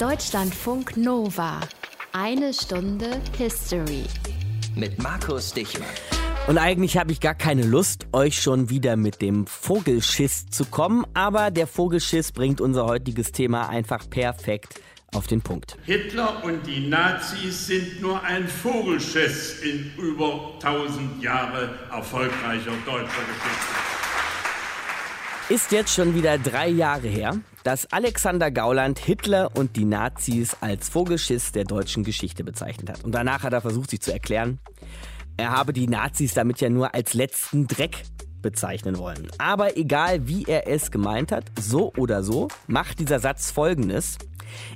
[0.00, 1.60] Deutschlandfunk Nova.
[2.14, 4.04] Eine Stunde History.
[4.74, 5.90] Mit Markus Dichmann.
[6.48, 11.04] Und eigentlich habe ich gar keine Lust, euch schon wieder mit dem Vogelschiss zu kommen,
[11.12, 14.80] aber der Vogelschiss bringt unser heutiges Thema einfach perfekt
[15.14, 15.76] auf den Punkt.
[15.84, 23.90] Hitler und die Nazis sind nur ein Vogelschiss in über 1000 Jahre erfolgreicher deutscher Geschichte.
[25.50, 30.88] Ist jetzt schon wieder drei Jahre her, dass Alexander Gauland Hitler und die Nazis als
[30.88, 33.04] Vogelschiss der deutschen Geschichte bezeichnet hat.
[33.04, 34.60] Und danach hat er versucht, sich zu erklären,
[35.36, 38.02] er habe die Nazis damit ja nur als letzten Dreck
[38.42, 39.28] bezeichnen wollen.
[39.38, 44.18] Aber egal wie er es gemeint hat, so oder so, macht dieser Satz folgendes.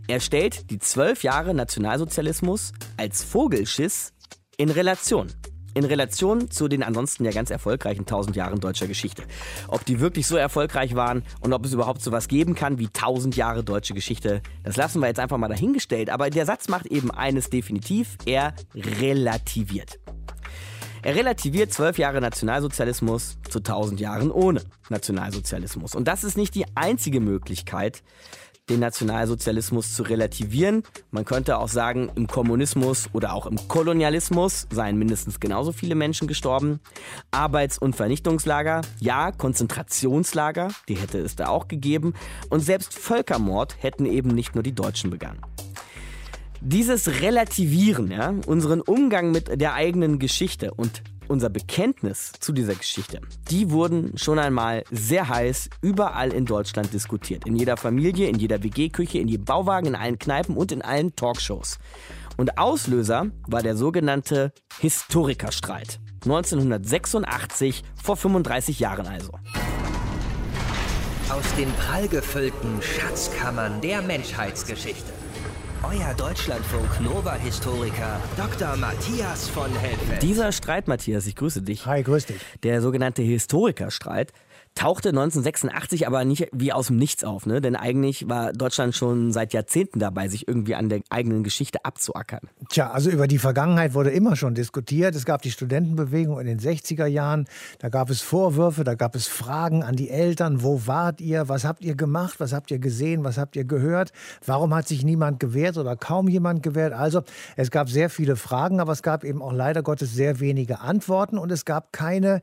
[0.06, 4.12] Er stellt die zwölf Jahre Nationalsozialismus als Vogelschiss
[4.56, 5.28] in Relation
[5.74, 9.24] in Relation zu den ansonsten ja ganz erfolgreichen 1000 Jahren deutscher Geschichte.
[9.68, 13.36] Ob die wirklich so erfolgreich waren und ob es überhaupt sowas geben kann wie 1000
[13.36, 16.10] Jahre deutsche Geschichte, das lassen wir jetzt einfach mal dahingestellt.
[16.10, 19.98] Aber der Satz macht eben eines definitiv, er relativiert.
[21.04, 25.94] Er relativiert zwölf Jahre Nationalsozialismus zu 1000 Jahren ohne Nationalsozialismus.
[25.94, 28.02] Und das ist nicht die einzige Möglichkeit,
[28.70, 30.82] den Nationalsozialismus zu relativieren.
[31.10, 36.28] Man könnte auch sagen, im Kommunismus oder auch im Kolonialismus seien mindestens genauso viele Menschen
[36.28, 36.80] gestorben.
[37.30, 42.14] Arbeits- und Vernichtungslager, ja, Konzentrationslager, die hätte es da auch gegeben.
[42.48, 45.42] Und selbst Völkermord hätten eben nicht nur die Deutschen begangen.
[46.62, 53.20] Dieses Relativieren, ja, unseren Umgang mit der eigenen Geschichte und unser Bekenntnis zu dieser Geschichte,
[53.50, 57.46] die wurden schon einmal sehr heiß überall in Deutschland diskutiert.
[57.46, 61.14] In jeder Familie, in jeder WG-Küche, in jedem Bauwagen, in allen Kneipen und in allen
[61.16, 61.78] Talkshows.
[62.36, 66.00] Und Auslöser war der sogenannte Historikerstreit.
[66.24, 69.32] 1986, vor 35 Jahren also.
[71.28, 75.23] Aus den prallgefüllten Schatzkammern der Menschheitsgeschichte.
[75.90, 78.74] Euer Deutschlandfunk Nova-Historiker Dr.
[78.76, 80.22] Matthias von Helfeld.
[80.22, 81.84] Dieser Streit, Matthias, ich grüße dich.
[81.84, 82.40] Hi, grüß dich.
[82.62, 84.32] Der sogenannte Historikerstreit
[84.74, 87.60] tauchte 1986 aber nicht wie aus dem Nichts auf, ne?
[87.60, 92.40] Denn eigentlich war Deutschland schon seit Jahrzehnten dabei, sich irgendwie an der eigenen Geschichte abzuackern.
[92.70, 95.14] Tja, also über die Vergangenheit wurde immer schon diskutiert.
[95.14, 97.46] Es gab die Studentenbewegung in den 60er Jahren.
[97.78, 100.62] Da gab es Vorwürfe, da gab es Fragen an die Eltern.
[100.62, 101.48] Wo wart ihr?
[101.48, 102.40] Was habt ihr gemacht?
[102.40, 103.22] Was habt ihr gesehen?
[103.22, 104.12] Was habt ihr gehört?
[104.44, 106.92] Warum hat sich niemand gewehrt oder kaum jemand gewehrt?
[106.92, 107.22] Also
[107.56, 111.38] es gab sehr viele Fragen, aber es gab eben auch leider Gottes sehr wenige Antworten
[111.38, 112.42] und es gab keine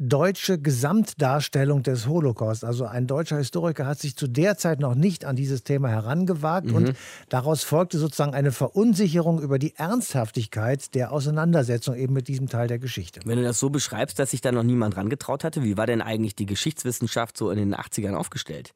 [0.00, 2.64] deutsche Gesamtdarstellung des Holocaust.
[2.64, 6.68] Also ein deutscher Historiker hat sich zu der Zeit noch nicht an dieses Thema herangewagt
[6.68, 6.74] mhm.
[6.74, 6.94] und
[7.28, 12.78] daraus folgte sozusagen eine Verunsicherung über die Ernsthaftigkeit der Auseinandersetzung eben mit diesem Teil der
[12.78, 13.20] Geschichte.
[13.26, 16.00] Wenn du das so beschreibst, dass sich da noch niemand rangetraut hatte, wie war denn
[16.00, 18.72] eigentlich die Geschichtswissenschaft so in den 80ern aufgestellt?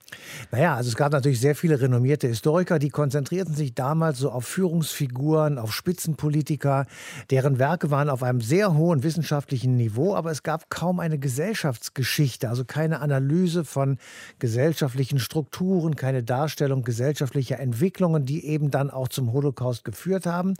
[0.53, 4.45] Naja, also es gab natürlich sehr viele renommierte Historiker, die konzentrierten sich damals so auf
[4.45, 6.85] Führungsfiguren, auf Spitzenpolitiker,
[7.31, 11.21] deren Werke waren auf einem sehr hohen wissenschaftlichen Niveau, aber es gab kaum eine eine
[11.21, 13.99] Gesellschaftsgeschichte, also keine Analyse von
[14.41, 20.55] gesellschaftlichen Strukturen, keine Darstellung gesellschaftlicher Entwicklungen, die eben dann auch zum Holocaust geführt haben.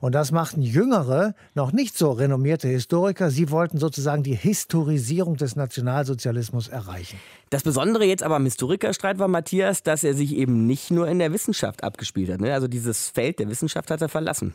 [0.00, 3.30] Und das machten jüngere, noch nicht so renommierte Historiker.
[3.30, 7.18] Sie wollten sozusagen die Historisierung des Nationalsozialismus erreichen.
[7.48, 11.20] Das Besondere jetzt aber am Historikerstreit war, Matthias, dass er sich eben nicht nur in
[11.20, 12.40] der Wissenschaft abgespielt hat.
[12.40, 12.52] Ne?
[12.52, 14.52] Also dieses Feld der Wissenschaft hat er verlassen.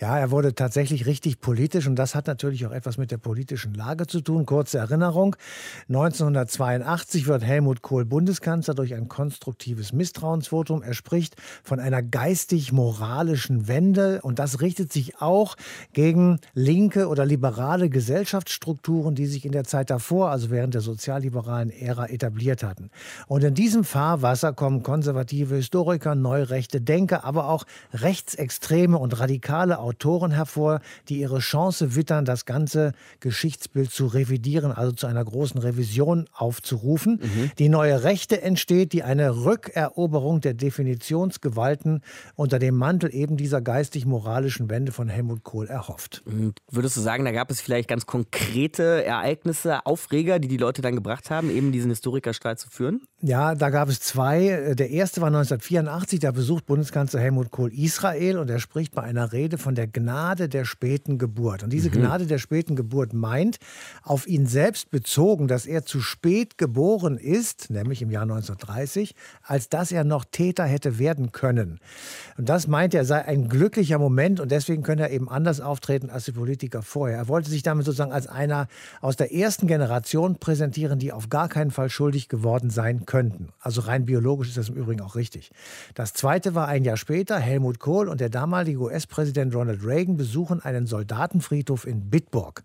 [0.00, 3.72] Ja, er wurde tatsächlich richtig politisch und das hat natürlich auch etwas mit der politischen
[3.74, 4.46] Lage zu tun.
[4.46, 5.36] Kurze Erinnerung.
[5.88, 10.82] 1982 wird Helmut Kohl Bundeskanzler durch ein konstruktives Misstrauensvotum.
[10.82, 15.54] Er spricht von einer geistig-moralischen Wende und das richtet sich auch
[15.92, 21.70] gegen linke oder liberale Gesellschaftsstrukturen, die sich in der Zeit davor, also während der sozialliberalen
[21.70, 22.90] Ära etabliert etabliert hatten.
[23.26, 30.30] Und in diesem Fahrwasser kommen konservative Historiker, neurechte Denker, aber auch rechtsextreme und radikale Autoren
[30.30, 36.26] hervor, die ihre Chance wittern, das ganze Geschichtsbild zu revidieren, also zu einer großen Revision
[36.32, 37.20] aufzurufen.
[37.22, 37.50] Mhm.
[37.58, 42.00] Die neue Rechte entsteht, die eine Rückeroberung der Definitionsgewalten
[42.36, 46.22] unter dem Mantel eben dieser geistig-moralischen Wende von Helmut Kohl erhofft.
[46.24, 50.80] Und würdest du sagen, da gab es vielleicht ganz konkrete Ereignisse, Aufreger, die die Leute
[50.80, 53.02] dann gebracht haben, eben diesen historischen Historikerstreit zu führen?
[53.20, 54.74] Ja, da gab es zwei.
[54.74, 59.32] Der erste war 1984, da besucht Bundeskanzler Helmut Kohl Israel und er spricht bei einer
[59.32, 61.62] Rede von der Gnade der späten Geburt.
[61.62, 61.94] Und diese mhm.
[61.94, 63.58] Gnade der späten Geburt meint,
[64.02, 69.68] auf ihn selbst bezogen, dass er zu spät geboren ist, nämlich im Jahr 1930, als
[69.68, 71.80] dass er noch Täter hätte werden können.
[72.36, 76.10] Und das meint er sei ein glücklicher Moment und deswegen könne er eben anders auftreten
[76.10, 77.16] als die Politiker vorher.
[77.16, 78.68] Er wollte sich damit sozusagen als einer
[79.00, 83.48] aus der ersten Generation präsentieren, die auf gar keinen Fall schuldig geworden sein könnten.
[83.60, 85.50] Also rein biologisch ist das im Übrigen auch richtig.
[85.94, 87.38] Das zweite war ein Jahr später.
[87.38, 92.62] Helmut Kohl und der damalige US-Präsident Ronald Reagan besuchen einen Soldatenfriedhof in Bitburg.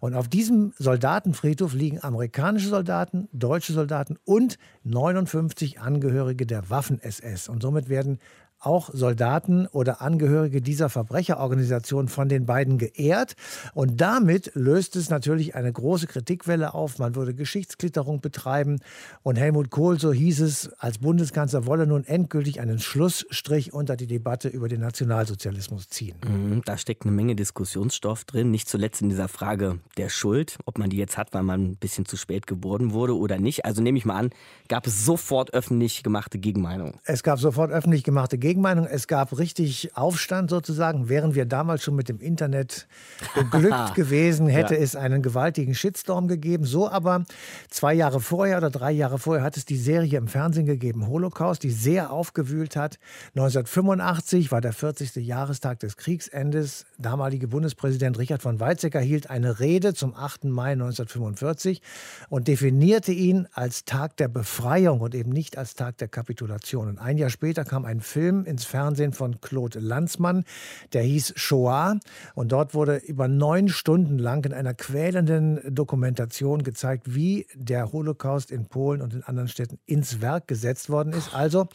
[0.00, 7.48] Und auf diesem Soldatenfriedhof liegen amerikanische Soldaten, deutsche Soldaten und 59 Angehörige der Waffen-SS.
[7.48, 8.18] Und somit werden
[8.66, 13.34] auch Soldaten oder Angehörige dieser Verbrecherorganisation von den beiden geehrt.
[13.74, 16.98] Und damit löst es natürlich eine große Kritikwelle auf.
[16.98, 18.80] Man würde Geschichtsklitterung betreiben.
[19.22, 24.06] Und Helmut Kohl, so hieß es, als Bundeskanzler wolle nun endgültig einen Schlussstrich unter die
[24.06, 26.16] Debatte über den Nationalsozialismus ziehen.
[26.26, 30.78] Mhm, da steckt eine Menge Diskussionsstoff drin, nicht zuletzt in dieser Frage der Schuld, ob
[30.78, 33.64] man die jetzt hat, weil man ein bisschen zu spät geboren wurde oder nicht.
[33.64, 34.30] Also nehme ich mal an,
[34.68, 36.94] gab es sofort öffentlich gemachte Gegenmeinungen.
[37.04, 38.53] Es gab sofort öffentlich gemachte Gegenmeinungen.
[38.54, 38.86] Gegenmeinung.
[38.86, 41.08] Es gab richtig Aufstand sozusagen.
[41.08, 42.86] Wären wir damals schon mit dem Internet
[43.34, 44.80] beglückt gewesen, hätte ja.
[44.80, 46.64] es einen gewaltigen Shitstorm gegeben.
[46.64, 47.24] So aber
[47.68, 51.64] zwei Jahre vorher oder drei Jahre vorher hat es die Serie im Fernsehen gegeben, Holocaust,
[51.64, 53.00] die sehr aufgewühlt hat.
[53.34, 55.16] 1985 war der 40.
[55.16, 56.86] Jahrestag des Kriegsendes.
[56.96, 60.44] Damalige Bundespräsident Richard von Weizsäcker hielt eine Rede zum 8.
[60.44, 61.82] Mai 1945
[62.28, 66.86] und definierte ihn als Tag der Befreiung und eben nicht als Tag der Kapitulation.
[66.86, 70.44] Und ein Jahr später kam ein Film ins Fernsehen von Claude Lanzmann.
[70.92, 71.98] Der hieß Shoah
[72.34, 78.50] und dort wurde über neun Stunden lang in einer quälenden Dokumentation gezeigt, wie der Holocaust
[78.50, 81.34] in Polen und in anderen Städten ins Werk gesetzt worden ist.
[81.34, 81.68] Also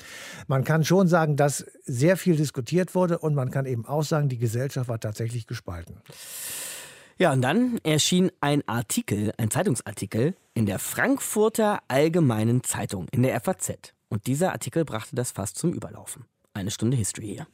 [0.48, 4.30] man kann schon sagen, dass sehr viel diskutiert wurde und man kann eben auch sagen,
[4.30, 5.98] die Gesellschaft war tatsächlich gespalten.
[7.18, 13.38] Ja, und dann erschien ein Artikel, ein Zeitungsartikel in der Frankfurter Allgemeinen Zeitung, in der
[13.42, 13.94] FAZ.
[14.08, 16.26] Und dieser Artikel brachte das fast zum Überlaufen.
[16.54, 17.48] Eine Stunde History hier.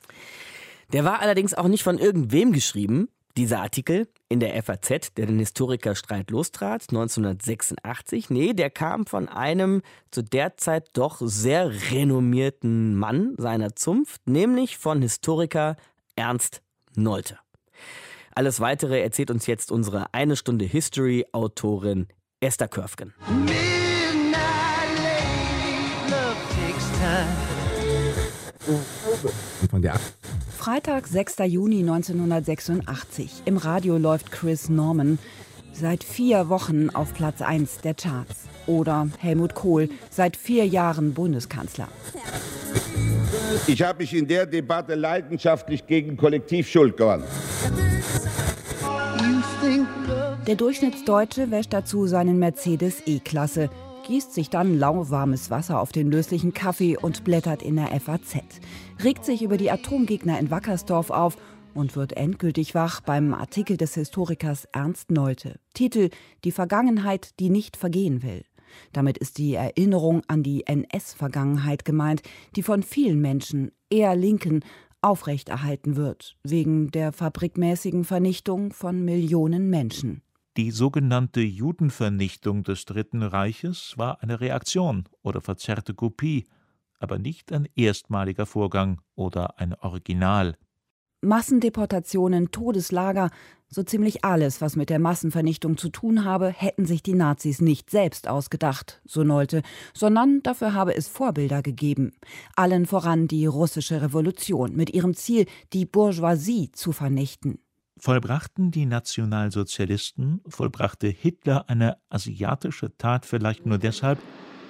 [0.94, 5.40] Der war allerdings auch nicht von irgendwem geschrieben, dieser Artikel in der FAZ, der den
[5.40, 8.30] Historikerstreit lostrat, 1986.
[8.30, 9.82] Nee, der kam von einem
[10.12, 15.76] zu der Zeit doch sehr renommierten Mann seiner Zunft, nämlich von Historiker
[16.16, 16.62] Ernst
[16.96, 17.40] Nolte.
[18.34, 22.08] Alles weitere erzählt uns jetzt unsere eine Stunde History-Autorin
[22.40, 23.14] Esther Körfgen.
[23.28, 23.65] Midnight
[29.70, 30.00] Von der
[30.58, 31.36] Freitag, 6.
[31.46, 33.44] Juni 1986.
[33.46, 35.20] Im Radio läuft Chris Norman
[35.74, 38.46] seit vier Wochen auf Platz 1 der Charts.
[38.66, 41.88] Oder Helmut Kohl, seit vier Jahren Bundeskanzler.
[43.68, 47.26] Ich habe mich in der Debatte leidenschaftlich gegen Kollektivschuld gewandt.
[50.48, 53.70] Der Durchschnittsdeutsche wäscht dazu seinen Mercedes E-Klasse
[54.06, 58.38] gießt sich dann lauwarmes Wasser auf den löslichen Kaffee und blättert in der FAZ,
[59.04, 61.38] regt sich über die Atomgegner in Wackersdorf auf
[61.74, 65.60] und wird endgültig wach beim Artikel des Historikers Ernst Nolte.
[65.74, 66.10] Titel
[66.44, 68.44] Die Vergangenheit, die nicht vergehen will.
[68.94, 72.22] Damit ist die Erinnerung an die NS-Vergangenheit gemeint,
[72.56, 74.62] die von vielen Menschen, eher Linken,
[75.02, 80.22] aufrechterhalten wird, wegen der fabrikmäßigen Vernichtung von Millionen Menschen.
[80.58, 86.46] Die sogenannte Judenvernichtung des Dritten Reiches war eine Reaktion oder verzerrte Kopie,
[86.98, 90.56] aber nicht ein erstmaliger Vorgang oder ein Original.
[91.20, 93.32] Massendeportationen, Todeslager,
[93.68, 97.90] so ziemlich alles, was mit der Massenvernichtung zu tun habe, hätten sich die Nazis nicht
[97.90, 99.62] selbst ausgedacht, so Nolte,
[99.94, 102.14] sondern dafür habe es Vorbilder gegeben.
[102.56, 107.60] Allen voran die russische Revolution mit ihrem Ziel, die Bourgeoisie zu vernichten.
[107.98, 114.20] Vollbrachten die Nationalsozialisten, vollbrachte Hitler eine asiatische Tat vielleicht nur deshalb,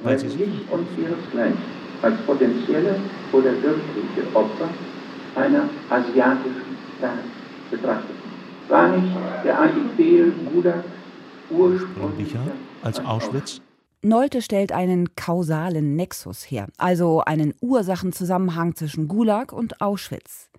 [0.04, 1.58] weil sie sich und ihresgleichen
[2.04, 3.00] als potenzielle
[3.32, 4.70] oder wirkliche Opfer
[5.36, 7.18] einer asiatischen Tat
[7.72, 8.16] betrachteten.
[8.70, 10.34] War nicht der Archipel
[11.50, 12.42] ursprünglicher
[12.84, 13.62] als Auschwitz?
[14.02, 20.52] Nolte stellt einen kausalen Nexus her, also einen Ursachenzusammenhang zwischen Gulag und Auschwitz.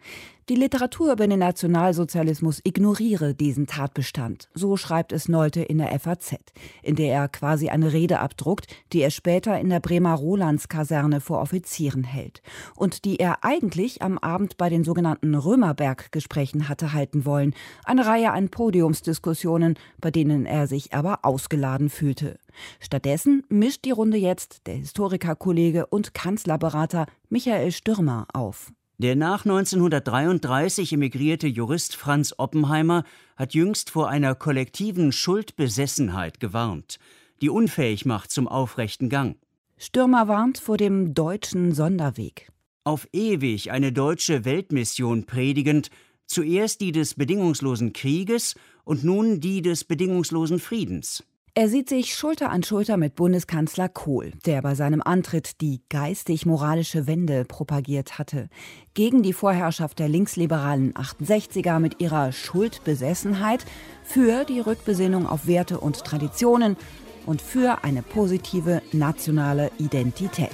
[0.48, 6.36] Die Literatur über den Nationalsozialismus ignoriere diesen Tatbestand, so schreibt es Nolte in der FAZ,
[6.84, 11.40] in der er quasi eine Rede abdruckt, die er später in der Bremer Rolandskaserne vor
[11.40, 12.42] Offizieren hält
[12.76, 18.30] und die er eigentlich am Abend bei den sogenannten Römerberg-Gesprächen hatte halten wollen, eine Reihe
[18.30, 22.38] an Podiumsdiskussionen, bei denen er sich aber ausgeladen fühlte.
[22.78, 28.70] Stattdessen mischt die Runde jetzt der Historikerkollege und Kanzlerberater Michael Stürmer auf.
[28.98, 33.04] Der nach 1933 emigrierte Jurist Franz Oppenheimer
[33.36, 36.98] hat jüngst vor einer kollektiven Schuldbesessenheit gewarnt,
[37.42, 39.36] die unfähig macht zum aufrechten Gang.
[39.76, 42.48] Stürmer warnt vor dem deutschen Sonderweg.
[42.84, 45.90] Auf ewig eine deutsche Weltmission predigend,
[46.24, 51.22] zuerst die des bedingungslosen Krieges und nun die des bedingungslosen Friedens.
[51.58, 57.06] Er sieht sich Schulter an Schulter mit Bundeskanzler Kohl, der bei seinem Antritt die geistig-moralische
[57.06, 58.50] Wende propagiert hatte.
[58.92, 63.64] Gegen die Vorherrschaft der linksliberalen 68er mit ihrer Schuldbesessenheit,
[64.04, 66.76] für die Rückbesinnung auf Werte und Traditionen
[67.25, 70.50] und für eine positive nationale Identität.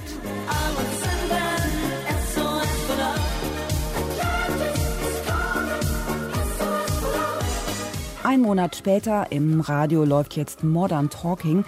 [8.23, 11.65] Ein Monat später im Radio läuft jetzt Modern Talking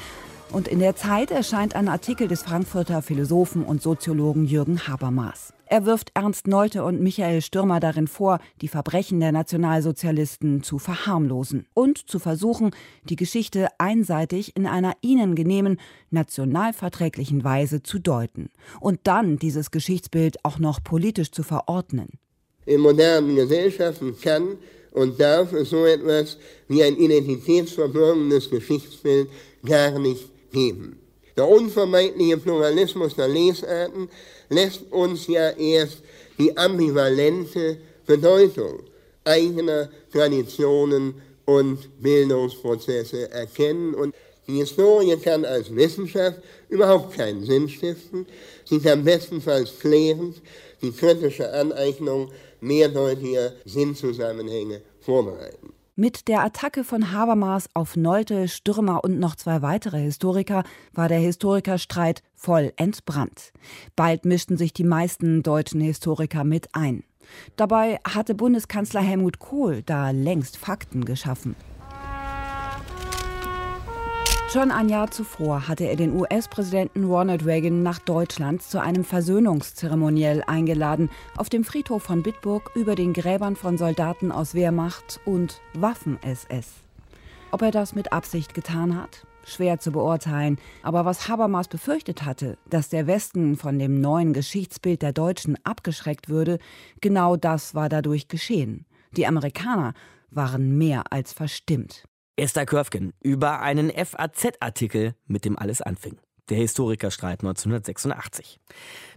[0.54, 5.54] und in der Zeit erscheint ein Artikel des Frankfurter Philosophen und Soziologen Jürgen Habermas.
[5.66, 11.68] Er wirft Ernst Nolte und Michael Stürmer darin vor, die Verbrechen der Nationalsozialisten zu verharmlosen
[11.74, 12.72] und zu versuchen,
[13.04, 15.78] die Geschichte einseitig in einer ihnen genehmen,
[16.10, 22.12] nationalverträglichen Weise zu deuten und dann dieses Geschichtsbild auch noch politisch zu verordnen.
[22.66, 24.58] In modernen Gesellschaften kann
[24.96, 26.38] und darf es so etwas
[26.70, 29.28] wie ein identitätsverborgenes Geschichtsbild
[29.66, 30.98] gar nicht geben.
[31.36, 34.08] Der unvermeidliche Pluralismus der Lesarten
[34.50, 35.98] lässt uns ja erst
[36.38, 38.80] die ambivalente Bedeutung
[39.26, 43.94] eigener Traditionen und Bildungsprozesse erkennen.
[43.96, 44.16] Und
[44.48, 48.26] die Historie kann als Wissenschaft überhaupt keinen Sinn stiften.
[48.64, 50.38] Sie kann bestenfalls klärend
[50.82, 52.32] die kritische Aneignung
[52.62, 55.74] mehrdeutiger Sinnzusammenhänge vorbereiten.
[55.98, 61.20] Mit der Attacke von Habermas auf Nolte, Stürmer und noch zwei weitere Historiker war der
[61.20, 63.54] Historikerstreit voll entbrannt.
[63.96, 67.06] Bald mischten sich die meisten deutschen Historiker mit ein.
[67.56, 71.56] Dabei hatte Bundeskanzler Helmut Kohl da längst Fakten geschaffen.
[74.56, 80.46] Schon ein Jahr zuvor hatte er den US-Präsidenten Ronald Reagan nach Deutschland zu einem Versöhnungszeremoniell
[80.48, 86.72] eingeladen, auf dem Friedhof von Bitburg über den Gräbern von Soldaten aus Wehrmacht und Waffen-SS.
[87.52, 89.28] Ob er das mit Absicht getan hat?
[89.44, 90.58] Schwer zu beurteilen.
[90.84, 96.30] Aber was Habermas befürchtet hatte, dass der Westen von dem neuen Geschichtsbild der Deutschen abgeschreckt
[96.30, 96.60] würde,
[97.02, 98.86] genau das war dadurch geschehen.
[99.18, 99.94] Die Amerikaner
[100.32, 102.06] waren mehr als verstimmt.
[102.38, 106.18] Esther Körfgen über einen FAZ-Artikel, mit dem alles anfing.
[106.50, 108.60] Der Historikerstreit 1986.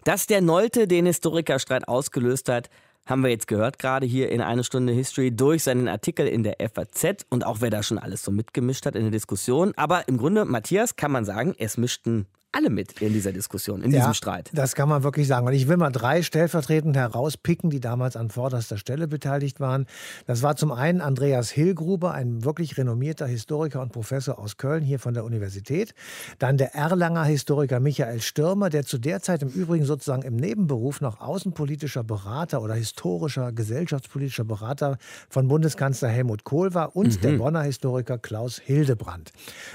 [0.04, 2.70] Dass der Nolte den Historikerstreit ausgelöst hat,
[3.06, 6.56] haben wir jetzt gehört, gerade hier in eine Stunde History durch seinen Artikel in der
[6.72, 9.72] FAZ und auch wer da schon alles so mitgemischt hat in der Diskussion.
[9.76, 13.90] Aber im Grunde, Matthias, kann man sagen, es mischten alle mit in dieser Diskussion, in
[13.90, 14.50] ja, diesem Streit.
[14.54, 15.46] Das kann man wirklich sagen.
[15.46, 19.86] Und ich will mal drei stellvertretend herauspicken, die damals an vorderster Stelle beteiligt waren.
[20.26, 24.98] Das war zum einen Andreas Hillgruber, ein wirklich renommierter Historiker und Professor aus Köln, hier
[24.98, 25.92] von der Universität.
[26.38, 31.02] Dann der Erlanger Historiker Michael Stürmer, der zu der Zeit im Übrigen sozusagen im Nebenberuf
[31.02, 34.96] noch außenpolitischer Berater oder historischer, gesellschaftspolitischer Berater
[35.28, 36.96] von Bundeskanzler Helmut Kohl war.
[36.96, 37.20] Und mhm.
[37.20, 39.32] der Bonner Historiker Klaus Hildebrandt.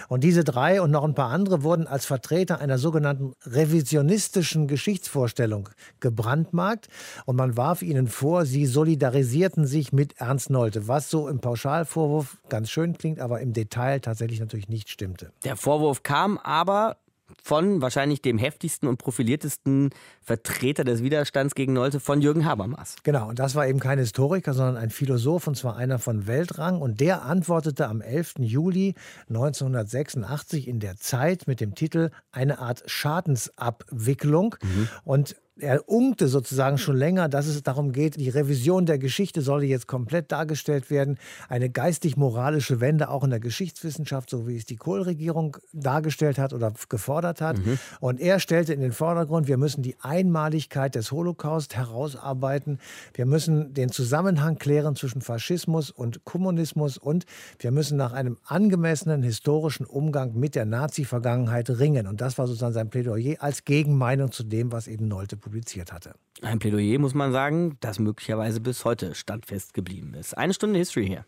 [0.07, 5.69] Und diese drei und noch ein paar andere wurden als Vertreter einer sogenannten revisionistischen Geschichtsvorstellung
[5.99, 6.87] gebrandmarkt
[7.25, 12.37] und man warf ihnen vor, sie solidarisierten sich mit Ernst Nolte, was so im Pauschalvorwurf
[12.47, 15.33] ganz schön klingt, aber im Detail tatsächlich natürlich nicht stimmte.
[15.43, 16.95] Der Vorwurf kam aber
[17.41, 22.95] von wahrscheinlich dem heftigsten und profiliertesten Vertreter des Widerstands gegen Nolte, von Jürgen Habermas.
[23.03, 26.81] Genau, und das war eben kein Historiker, sondern ein Philosoph, und zwar einer von Weltrang.
[26.81, 28.35] Und der antwortete am 11.
[28.39, 28.95] Juli
[29.29, 34.55] 1986 in der Zeit mit dem Titel Eine Art Schadensabwicklung.
[34.61, 34.89] Mhm.
[35.03, 39.65] Und er unkte sozusagen schon länger, dass es darum geht, die Revision der Geschichte solle
[39.65, 41.19] jetzt komplett dargestellt werden.
[41.47, 46.73] Eine geistig-moralische Wende auch in der Geschichtswissenschaft, so wie es die Kohl-Regierung dargestellt hat oder
[46.89, 47.57] gefordert hat.
[47.57, 47.77] Mhm.
[47.99, 52.79] Und er stellte in den Vordergrund, wir müssen die Einmaligkeit des Holocaust herausarbeiten.
[53.13, 57.25] Wir müssen den Zusammenhang klären zwischen Faschismus und Kommunismus und
[57.59, 62.07] wir müssen nach einem angemessenen historischen Umgang mit der Nazi-Vergangenheit ringen.
[62.07, 66.15] Und das war sozusagen sein Plädoyer als Gegenmeinung zu dem, was eben Nolte publiziert hatte.
[66.41, 70.37] Ein Plädoyer, muss man sagen, das möglicherweise bis heute standfest geblieben ist.
[70.37, 71.25] Eine Stunde History hier.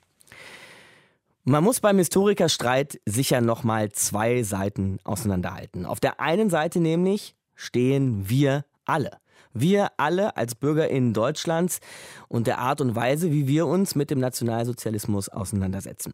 [1.43, 5.85] Man muss beim Historikerstreit sicher nochmal zwei Seiten auseinanderhalten.
[5.85, 9.11] Auf der einen Seite nämlich stehen wir alle.
[9.57, 11.79] Wir alle als BürgerInnen Deutschlands
[12.27, 16.11] und der Art und Weise, wie wir uns mit dem Nationalsozialismus auseinandersetzen.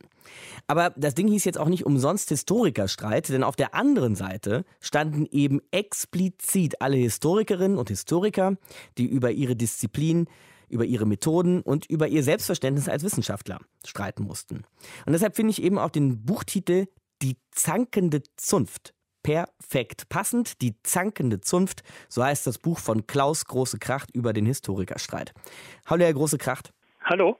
[0.68, 5.26] Aber das Ding hieß jetzt auch nicht umsonst Historikerstreit, denn auf der anderen Seite standen
[5.26, 8.58] eben explizit alle Historikerinnen und Historiker,
[9.00, 10.28] die über ihre Disziplin
[10.70, 14.64] über ihre Methoden und über ihr Selbstverständnis als Wissenschaftler streiten mussten.
[15.06, 16.88] Und deshalb finde ich eben auch den Buchtitel
[17.22, 18.94] Die zankende Zunft
[19.24, 20.10] perfekt.
[20.10, 25.34] Passend die zankende Zunft, so heißt das Buch von Klaus Große Kracht über den Historikerstreit.
[25.86, 26.74] Hallo, Herr Große Kracht.
[27.04, 27.38] Hallo.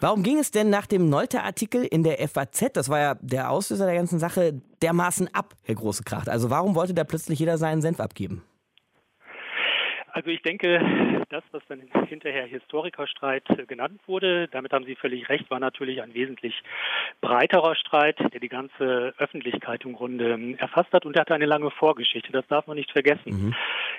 [0.00, 3.86] Warum ging es denn nach dem Nolte-Artikel in der FAZ, das war ja der Auslöser
[3.86, 6.28] der ganzen Sache, dermaßen ab, Herr Große Kracht?
[6.28, 8.42] Also warum wollte da plötzlich jeder seinen Senf abgeben?
[10.14, 10.78] Also ich denke,
[11.28, 16.00] das, was dann hinterher Historikerstreit äh, genannt wurde, damit haben Sie völlig recht, war natürlich
[16.02, 16.54] ein wesentlich
[17.20, 21.46] breiterer Streit, der die ganze Öffentlichkeit im Grunde ähm, erfasst hat und der hatte eine
[21.46, 22.30] lange Vorgeschichte.
[22.30, 23.24] Das darf man nicht vergessen.
[23.26, 23.54] Mhm.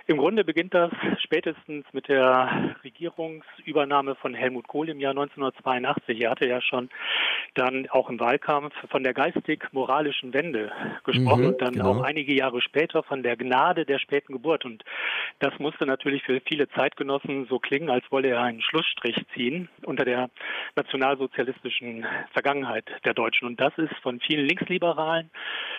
[0.08, 6.22] Im Grunde beginnt das spätestens mit der Regierungsübernahme von Helmut Kohl im Jahr 1982.
[6.22, 6.90] Er hatte ja schon
[7.56, 10.72] dann auch im Wahlkampf von der geistig-moralischen Wende
[11.04, 11.92] gesprochen mhm, und dann genau.
[11.92, 14.64] auch einige Jahre später von der Gnade der späten Geburt.
[14.64, 14.86] Und
[15.40, 19.70] das musste natürlich natürlich für viele Zeitgenossen so klingen, als wolle er einen Schlussstrich ziehen
[19.86, 20.30] unter der
[20.76, 23.48] nationalsozialistischen Vergangenheit der Deutschen.
[23.48, 25.32] Und das ist von vielen linksliberalen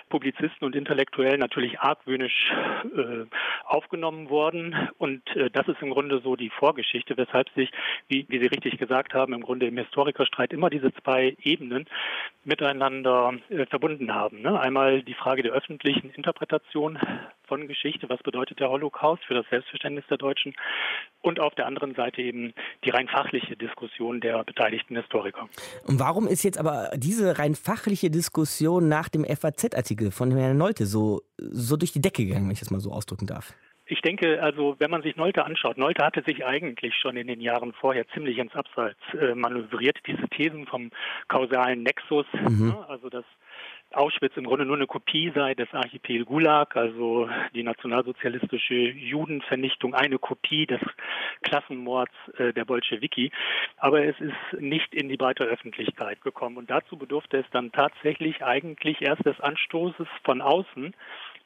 [0.08, 2.52] Publizisten und Intellektuellen natürlich argwöhnisch
[2.96, 3.26] äh,
[3.64, 4.74] aufgenommen worden.
[4.98, 7.70] Und äh, das ist im Grunde so die Vorgeschichte, weshalb sich,
[8.08, 11.86] wie, wie Sie richtig gesagt haben, im Grunde im Historikerstreit immer diese zwei Ebenen
[12.46, 14.40] miteinander äh, verbunden haben.
[14.40, 14.58] Ne?
[14.58, 16.98] Einmal die Frage der öffentlichen Interpretation
[17.46, 20.54] von Geschichte, was bedeutet der Holocaust für das Selbstverständnis der Deutschen
[21.22, 25.48] und auf der anderen Seite eben die rein fachliche Diskussion der beteiligten Historiker.
[25.86, 30.86] Und warum ist jetzt aber diese rein fachliche Diskussion nach dem FAZ-Artikel von Herrn Nolte
[30.86, 33.54] so, so durch die Decke gegangen, wenn ich das mal so ausdrücken darf?
[33.88, 37.40] Ich denke, also wenn man sich Nolte anschaut, Nolte hatte sich eigentlich schon in den
[37.40, 39.98] Jahren vorher ziemlich ins Abseits äh, manövriert.
[40.06, 40.90] Diese Thesen vom
[41.28, 42.68] kausalen Nexus, mhm.
[42.68, 43.24] ne, also das
[43.92, 50.18] Auschwitz im Grunde nur eine Kopie sei des Archipel Gulag, also die nationalsozialistische Judenvernichtung, eine
[50.18, 50.80] Kopie des
[51.42, 53.30] Klassenmords äh, der Bolschewiki.
[53.76, 56.56] Aber es ist nicht in die breite Öffentlichkeit gekommen.
[56.56, 60.94] Und dazu bedurfte es dann tatsächlich eigentlich erst des Anstoßes von außen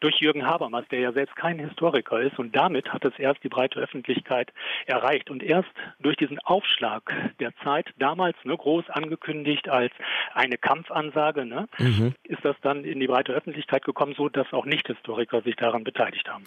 [0.01, 2.39] durch Jürgen Habermas, der ja selbst kein Historiker ist.
[2.39, 4.53] Und damit hat es erst die breite Öffentlichkeit
[4.87, 5.31] erreicht.
[5.31, 5.69] Und erst
[6.01, 9.93] durch diesen Aufschlag der Zeit, damals ne, groß angekündigt als
[10.35, 12.15] eine Kampfansage, ne, mhm.
[12.25, 16.29] ist das dann in die breite Öffentlichkeit gekommen, so dass auch Nicht-Historiker sich daran beteiligt
[16.29, 16.45] haben.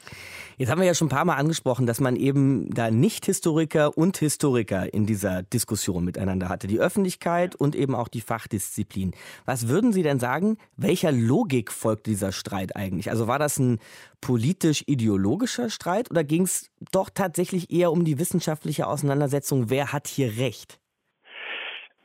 [0.57, 4.17] Jetzt haben wir ja schon ein paar Mal angesprochen, dass man eben da Nicht-Historiker und
[4.17, 6.67] Historiker in dieser Diskussion miteinander hatte.
[6.67, 9.13] Die Öffentlichkeit und eben auch die Fachdisziplin.
[9.45, 13.09] Was würden Sie denn sagen, welcher Logik folgt dieser Streit eigentlich?
[13.09, 13.79] Also war das ein
[14.21, 20.37] politisch-ideologischer Streit oder ging es doch tatsächlich eher um die wissenschaftliche Auseinandersetzung, wer hat hier
[20.37, 20.79] recht?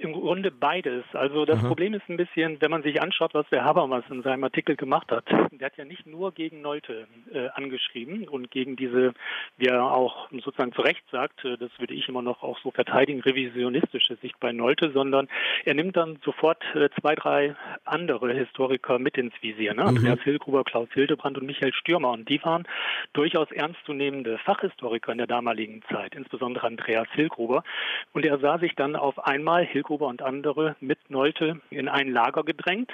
[0.01, 1.03] Im Grunde beides.
[1.13, 1.67] Also das Aha.
[1.67, 5.11] Problem ist ein bisschen, wenn man sich anschaut, was der Habermas in seinem Artikel gemacht
[5.11, 5.25] hat.
[5.51, 9.13] Der hat ja nicht nur gegen Nolte äh, angeschrieben und gegen diese,
[9.57, 12.71] wie er auch sozusagen zu Recht sagt, äh, das würde ich immer noch auch so
[12.71, 15.27] verteidigen, revisionistische Sicht bei Nolte, sondern
[15.65, 19.75] er nimmt dann sofort äh, zwei, drei andere Historiker mit ins Visier.
[19.75, 19.83] Ne?
[19.83, 19.89] Mhm.
[19.89, 22.13] Andreas Hilgruber, Klaus Hildebrand und Michael Stürmer.
[22.13, 22.69] Und die waren
[23.15, 27.65] durchaus ernstzunehmende Fachhistoriker in der damaligen Zeit, insbesondere Andreas Hilgruber.
[28.13, 32.12] Und er sah sich dann auf einmal Hilgruber Hilgruber und andere mit Nolte in ein
[32.12, 32.90] Lager gedrängt.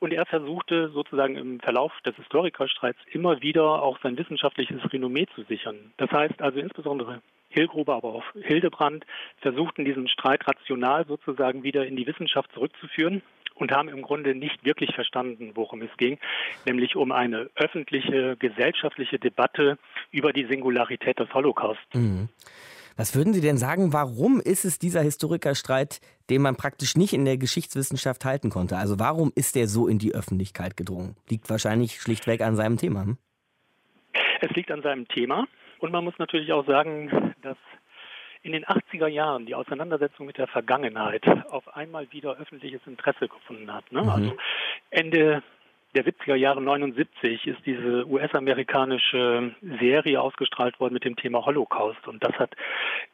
[0.00, 5.44] Und er versuchte sozusagen im Verlauf des Historikerstreits immer wieder auch sein wissenschaftliches Renommee zu
[5.44, 5.92] sichern.
[5.96, 9.04] Das heißt also insbesondere Hilgruber, aber auch Hildebrand
[9.42, 13.22] versuchten diesen Streit rational sozusagen wieder in die Wissenschaft zurückzuführen
[13.54, 16.18] und haben im Grunde nicht wirklich verstanden, worum es ging,
[16.66, 19.78] nämlich um eine öffentliche, gesellschaftliche Debatte
[20.10, 21.94] über die Singularität des Holocaust.
[21.94, 22.28] Mhm.
[22.96, 27.24] Was würden Sie denn sagen, warum ist es dieser Historikerstreit, den man praktisch nicht in
[27.24, 28.76] der Geschichtswissenschaft halten konnte?
[28.76, 31.16] Also warum ist der so in die Öffentlichkeit gedrungen?
[31.28, 33.02] Liegt wahrscheinlich schlichtweg an seinem Thema.
[33.02, 33.18] Hm?
[34.40, 35.46] Es liegt an seinem Thema
[35.80, 37.56] und man muss natürlich auch sagen, dass
[38.42, 43.72] in den 80er Jahren die Auseinandersetzung mit der Vergangenheit auf einmal wieder öffentliches Interesse gefunden
[43.72, 43.90] hat.
[43.90, 44.02] Ne?
[44.02, 44.08] Mhm.
[44.08, 44.36] Also
[44.90, 45.42] Ende
[45.94, 52.06] der 70er Jahre 79 ist diese US-amerikanische Serie ausgestrahlt worden mit dem Thema Holocaust.
[52.08, 52.54] Und das hat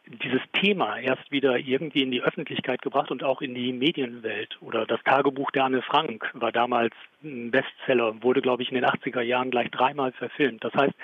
[0.07, 4.57] dieses Thema erst wieder irgendwie in die Öffentlichkeit gebracht und auch in die Medienwelt.
[4.61, 8.87] Oder das Tagebuch der Anne Frank war damals ein Bestseller, wurde, glaube ich, in den
[8.87, 10.65] 80er Jahren gleich dreimal verfilmt.
[10.65, 10.95] Das heißt,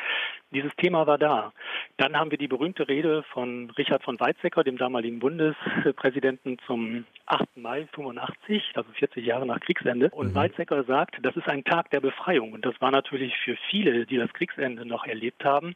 [0.53, 1.53] dieses Thema war da.
[1.97, 7.57] Dann haben wir die berühmte Rede von Richard von Weizsäcker, dem damaligen Bundespräsidenten zum 8.
[7.57, 10.09] Mai 85, also 40 Jahre nach Kriegsende.
[10.11, 10.35] Und mhm.
[10.35, 12.53] Weizsäcker sagt, das ist ein Tag der Befreiung.
[12.53, 15.75] Und das war natürlich für viele, die das Kriegsende noch erlebt haben,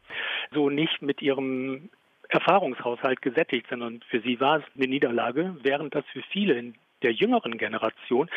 [0.53, 1.90] so nicht mit ihrem
[2.29, 7.12] Erfahrungshaushalt gesättigt, sondern für sie war es eine Niederlage, während das für viele in der
[7.12, 8.29] jüngeren Generation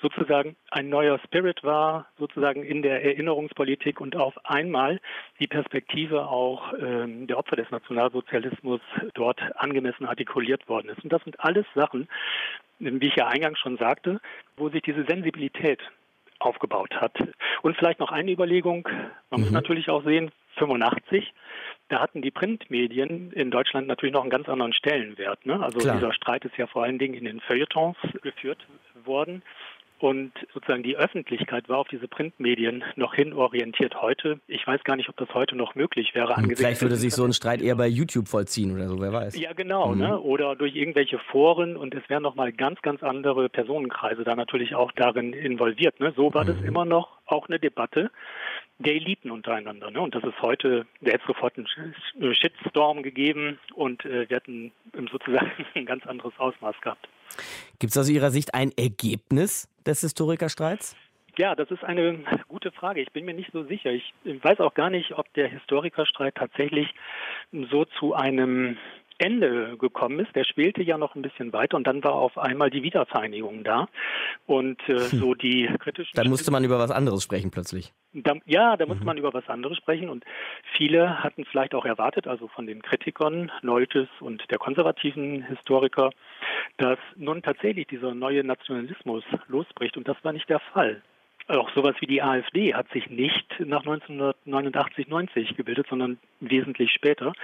[0.00, 5.00] sozusagen ein neuer Spirit war, sozusagen in der Erinnerungspolitik und auf einmal
[5.38, 8.80] die Perspektive auch ähm, der Opfer des Nationalsozialismus
[9.14, 11.02] dort angemessen artikuliert worden ist.
[11.04, 12.08] Und das sind alles Sachen,
[12.78, 14.20] wie ich ja eingangs schon sagte,
[14.56, 15.80] wo sich diese Sensibilität
[16.38, 17.16] aufgebaut hat.
[17.62, 18.88] Und vielleicht noch eine Überlegung,
[19.30, 19.46] man mhm.
[19.46, 21.32] muss natürlich auch sehen, 85
[21.88, 25.46] da hatten die Printmedien in Deutschland natürlich noch einen ganz anderen Stellenwert.
[25.46, 25.62] Ne?
[25.62, 25.94] Also Klar.
[25.94, 28.66] dieser Streit ist ja vor allen Dingen in den Feuilletons geführt
[29.04, 29.42] worden.
[29.98, 34.40] Und sozusagen die Öffentlichkeit war auf diese Printmedien noch hin orientiert heute.
[34.46, 36.36] Ich weiß gar nicht, ob das heute noch möglich wäre.
[36.36, 39.38] Hm, vielleicht würde sich so ein Streit eher bei YouTube vollziehen oder so, wer weiß.
[39.40, 39.94] Ja, genau.
[39.94, 39.98] Mhm.
[39.98, 40.20] Ne?
[40.20, 44.92] Oder durch irgendwelche Foren und es wären nochmal ganz, ganz andere Personenkreise da natürlich auch
[44.92, 45.98] darin involviert.
[45.98, 46.12] Ne?
[46.14, 46.48] So war mhm.
[46.48, 48.10] das immer noch auch eine Debatte
[48.78, 49.90] der Eliten untereinander.
[49.90, 50.00] Ne?
[50.00, 54.72] Und das ist heute, der hätte sofort einen Shitstorm gegeben und äh, wir hätten
[55.10, 57.08] sozusagen ein ganz anderes Ausmaß gehabt.
[57.78, 60.96] Gibt es aus Ihrer Sicht ein Ergebnis des Historikerstreits?
[61.38, 63.02] Ja, das ist eine gute Frage.
[63.02, 63.92] Ich bin mir nicht so sicher.
[63.92, 66.94] Ich weiß auch gar nicht, ob der Historikerstreit tatsächlich
[67.70, 68.78] so zu einem
[69.18, 72.70] Ende gekommen ist, der spielte ja noch ein bisschen weiter und dann war auf einmal
[72.70, 73.88] die Wiedervereinigung da
[74.46, 75.18] und äh, hm.
[75.18, 76.12] so die kritischen.
[76.14, 77.92] Dann musste man über was anderes sprechen plötzlich.
[78.12, 79.06] Da, ja, da musste mhm.
[79.06, 80.24] man über was anderes sprechen und
[80.74, 86.10] viele hatten vielleicht auch erwartet, also von den Kritikern Neutes und der konservativen Historiker,
[86.78, 91.02] dass nun tatsächlich dieser neue Nationalismus losbricht und das war nicht der Fall.
[91.48, 97.34] Auch sowas wie die AfD hat sich nicht nach 1989, 90 gebildet, sondern wesentlich später.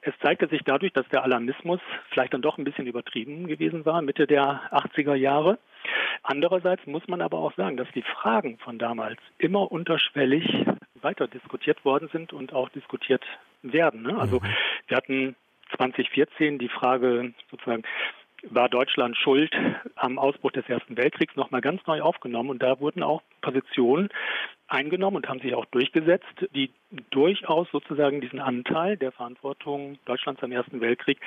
[0.00, 4.00] Es zeigte sich dadurch, dass der Alarmismus vielleicht dann doch ein bisschen übertrieben gewesen war,
[4.00, 5.58] Mitte der 80er Jahre.
[6.22, 10.44] Andererseits muss man aber auch sagen, dass die Fragen von damals immer unterschwellig
[11.00, 13.24] weiter diskutiert worden sind und auch diskutiert
[13.62, 14.02] werden.
[14.02, 14.16] Ne?
[14.18, 14.46] Also mhm.
[14.86, 15.36] wir hatten
[15.76, 17.82] 2014 die Frage sozusagen,
[18.50, 19.52] war Deutschland schuld
[19.96, 22.50] am Ausbruch des Ersten Weltkriegs nochmal ganz neu aufgenommen.
[22.50, 24.08] Und da wurden auch Positionen
[24.68, 26.70] eingenommen und haben sich auch durchgesetzt, die
[27.10, 31.18] durchaus sozusagen diesen Anteil der Verantwortung Deutschlands am Ersten Weltkrieg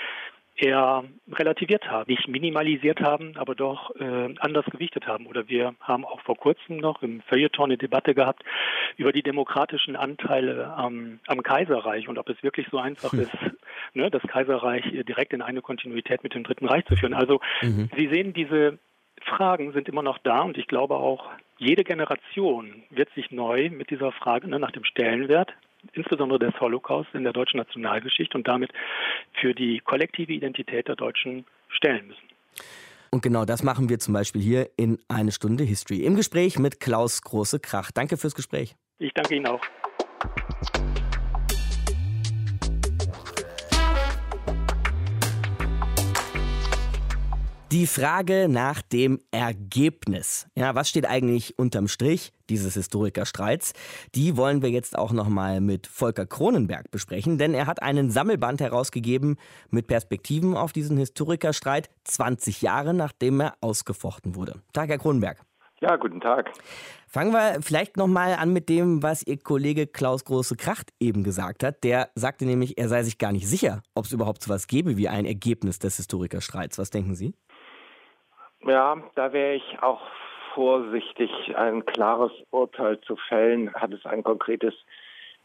[0.55, 5.27] eher relativiert haben, nicht minimalisiert haben, aber doch äh, anders gewichtet haben.
[5.27, 8.43] Oder wir haben auch vor kurzem noch im Feuilleton eine Debatte gehabt
[8.97, 13.21] über die demokratischen Anteile am, am Kaiserreich und ob es wirklich so einfach hm.
[13.21, 13.35] ist,
[13.93, 17.13] ne, das Kaiserreich direkt in eine Kontinuität mit dem Dritten Reich zu führen.
[17.13, 17.89] Also mhm.
[17.97, 18.77] Sie sehen, diese
[19.21, 23.89] Fragen sind immer noch da und ich glaube auch, jede Generation wird sich neu mit
[23.89, 25.53] dieser Frage ne, nach dem Stellenwert
[25.93, 28.71] insbesondere des Holocaust in der deutschen Nationalgeschichte und damit
[29.33, 32.27] für die kollektive Identität der Deutschen stellen müssen.
[33.11, 36.79] Und genau das machen wir zum Beispiel hier in eine Stunde History im Gespräch mit
[36.79, 37.91] Klaus Große Krach.
[37.91, 38.75] Danke fürs Gespräch.
[38.99, 39.61] Ich danke Ihnen auch.
[47.75, 50.47] Die Frage nach dem Ergebnis.
[50.55, 53.73] Ja, was steht eigentlich unterm Strich dieses Historikerstreits?
[54.15, 58.61] Die wollen wir jetzt auch nochmal mit Volker Kronenberg besprechen, denn er hat einen Sammelband
[58.61, 59.35] herausgegeben
[59.71, 64.61] mit Perspektiven auf diesen Historikerstreit 20 Jahre nachdem er ausgefochten wurde.
[64.71, 65.41] Tag, Herr Kronenberg.
[65.81, 66.51] Ja, guten Tag.
[67.07, 71.63] Fangen wir vielleicht nochmal an mit dem, was Ihr Kollege Klaus Große Kracht eben gesagt
[71.63, 71.83] hat.
[71.83, 74.95] Der sagte nämlich, er sei sich gar nicht sicher, ob es überhaupt so was gäbe
[74.95, 76.77] wie ein Ergebnis des Historikerstreits.
[76.77, 77.33] Was denken Sie?
[78.65, 80.01] Ja, da wäre ich auch
[80.55, 83.73] vorsichtig, ein klares Urteil zu fällen.
[83.73, 84.73] Hat es ein konkretes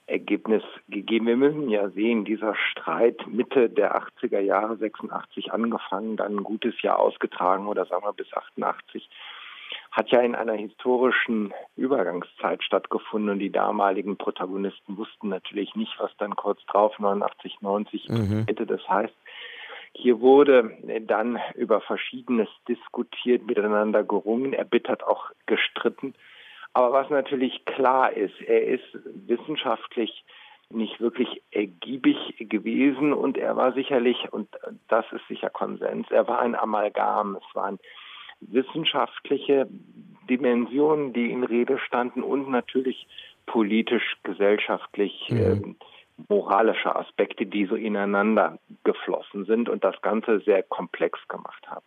[0.06, 1.26] Ergebnis gegeben?
[1.26, 6.80] Wir müssen ja sehen, dieser Streit Mitte der 80er Jahre, 86 angefangen, dann ein gutes
[6.82, 9.08] Jahr ausgetragen oder sagen wir bis 88,
[9.90, 16.10] hat ja in einer historischen Übergangszeit stattgefunden und die damaligen Protagonisten wussten natürlich nicht, was
[16.18, 18.44] dann kurz drauf 89, 90 mhm.
[18.46, 18.66] hätte.
[18.66, 19.14] Das heißt,
[19.94, 20.76] hier wurde
[21.06, 26.14] dann über Verschiedenes diskutiert, miteinander gerungen, erbittert auch gestritten.
[26.72, 28.84] Aber was natürlich klar ist, er ist
[29.26, 30.24] wissenschaftlich
[30.72, 34.48] nicht wirklich ergiebig gewesen und er war sicherlich, und
[34.88, 37.36] das ist sicher Konsens, er war ein Amalgam.
[37.36, 37.78] Es waren
[38.40, 39.68] wissenschaftliche
[40.28, 43.08] Dimensionen, die in Rede standen und natürlich
[43.46, 45.38] politisch, gesellschaftlich, mhm.
[45.38, 45.74] äh,
[46.28, 51.84] moralische Aspekte, die so ineinander geflossen sind und das Ganze sehr komplex gemacht haben.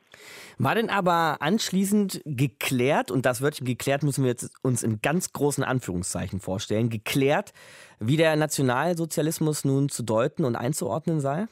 [0.57, 5.33] War denn aber anschließend geklärt, und das Wörtchen geklärt müssen wir jetzt uns in ganz
[5.33, 7.53] großen Anführungszeichen vorstellen, geklärt,
[7.99, 11.47] wie der Nationalsozialismus nun zu deuten und einzuordnen sei?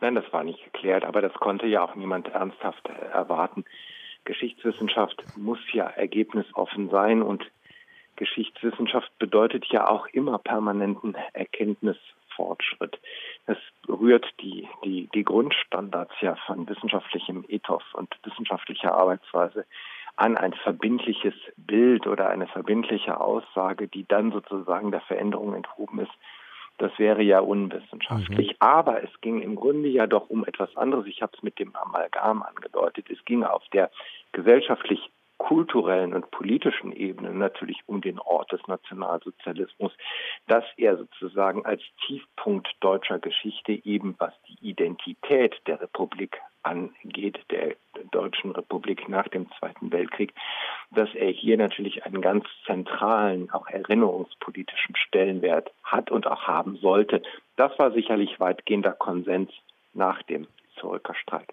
[0.00, 3.64] Nein, das war nicht geklärt, aber das konnte ja auch niemand ernsthaft erwarten.
[4.24, 7.44] Geschichtswissenschaft muss ja ergebnisoffen sein und
[8.16, 12.98] Geschichtswissenschaft bedeutet ja auch immer permanenten Erkenntnisfortschritt.
[13.46, 19.64] Es rührt die, die, die Grundstandards ja von wissenschaftlichem Ethos und wissenschaftlicher Arbeitsweise
[20.16, 26.12] an ein verbindliches Bild oder eine verbindliche Aussage, die dann sozusagen der Veränderung enthoben ist.
[26.78, 28.50] Das wäre ja unwissenschaftlich.
[28.50, 28.56] Mhm.
[28.58, 31.06] Aber es ging im Grunde ja doch um etwas anderes.
[31.06, 33.10] Ich habe es mit dem Amalgam angedeutet.
[33.10, 33.90] Es ging auf der
[34.32, 39.92] gesellschaftlich kulturellen und politischen Ebene natürlich um den Ort des Nationalsozialismus,
[40.46, 47.76] dass er sozusagen als Tiefpunkt deutscher Geschichte eben was die Identität der Republik angeht, der
[48.10, 50.32] Deutschen Republik nach dem Zweiten Weltkrieg,
[50.90, 57.22] dass er hier natürlich einen ganz zentralen, auch erinnerungspolitischen Stellenwert hat und auch haben sollte.
[57.56, 59.50] Das war sicherlich weitgehender Konsens
[59.92, 60.46] nach dem
[60.80, 61.48] Zurückerstreit.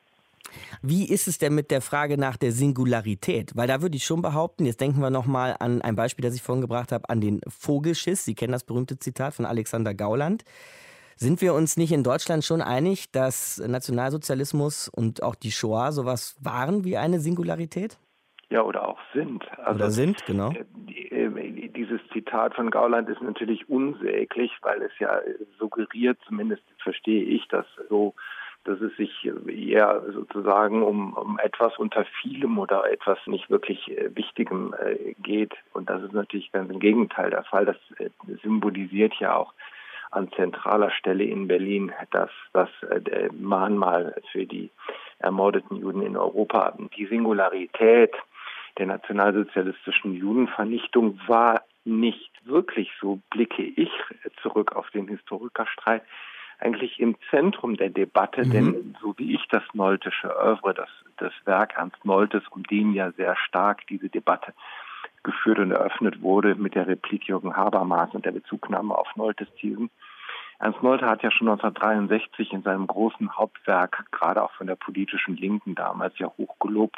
[0.81, 3.55] Wie ist es denn mit der Frage nach der Singularität?
[3.55, 6.41] Weil da würde ich schon behaupten, jetzt denken wir nochmal an ein Beispiel, das ich
[6.41, 8.25] vorhin gebracht habe, an den Vogelschiss.
[8.25, 10.43] Sie kennen das berühmte Zitat von Alexander Gauland.
[11.15, 16.35] Sind wir uns nicht in Deutschland schon einig, dass Nationalsozialismus und auch die Shoah sowas
[16.41, 17.99] waren wie eine Singularität?
[18.49, 19.45] Ja, oder auch sind.
[19.59, 20.51] Also, oder sind, genau.
[20.51, 25.21] Äh, äh, dieses Zitat von Gauland ist natürlich unsäglich, weil es ja
[25.57, 28.13] suggeriert, zumindest verstehe ich das so,
[28.63, 34.15] dass es sich eher sozusagen um, um etwas unter vielem oder etwas nicht wirklich äh,
[34.15, 35.53] Wichtigem äh, geht.
[35.73, 37.65] Und das ist natürlich ganz im Gegenteil der Fall.
[37.65, 38.09] Das äh,
[38.43, 39.53] symbolisiert ja auch
[40.11, 44.69] an zentraler Stelle in Berlin das, das äh, Mahnmal für die
[45.19, 46.77] ermordeten Juden in Europa.
[46.97, 48.13] Die Singularität
[48.77, 53.91] der nationalsozialistischen Judenvernichtung war nicht wirklich, so blicke ich
[54.41, 56.03] zurück auf den Historikerstreit,
[56.61, 58.51] eigentlich im Zentrum der Debatte, mhm.
[58.51, 63.11] denn so wie ich das Noltische Oeuvre, das, das Werk Ernst Noltes, um den ja
[63.11, 64.53] sehr stark diese Debatte
[65.23, 69.89] geführt und eröffnet wurde mit der Replik Jürgen Habermas und der Bezugnahme auf Noltes Thesen.
[70.59, 75.35] Ernst Nolte hat ja schon 1963 in seinem großen Hauptwerk, gerade auch von der politischen
[75.35, 76.97] Linken damals ja hochgelobt,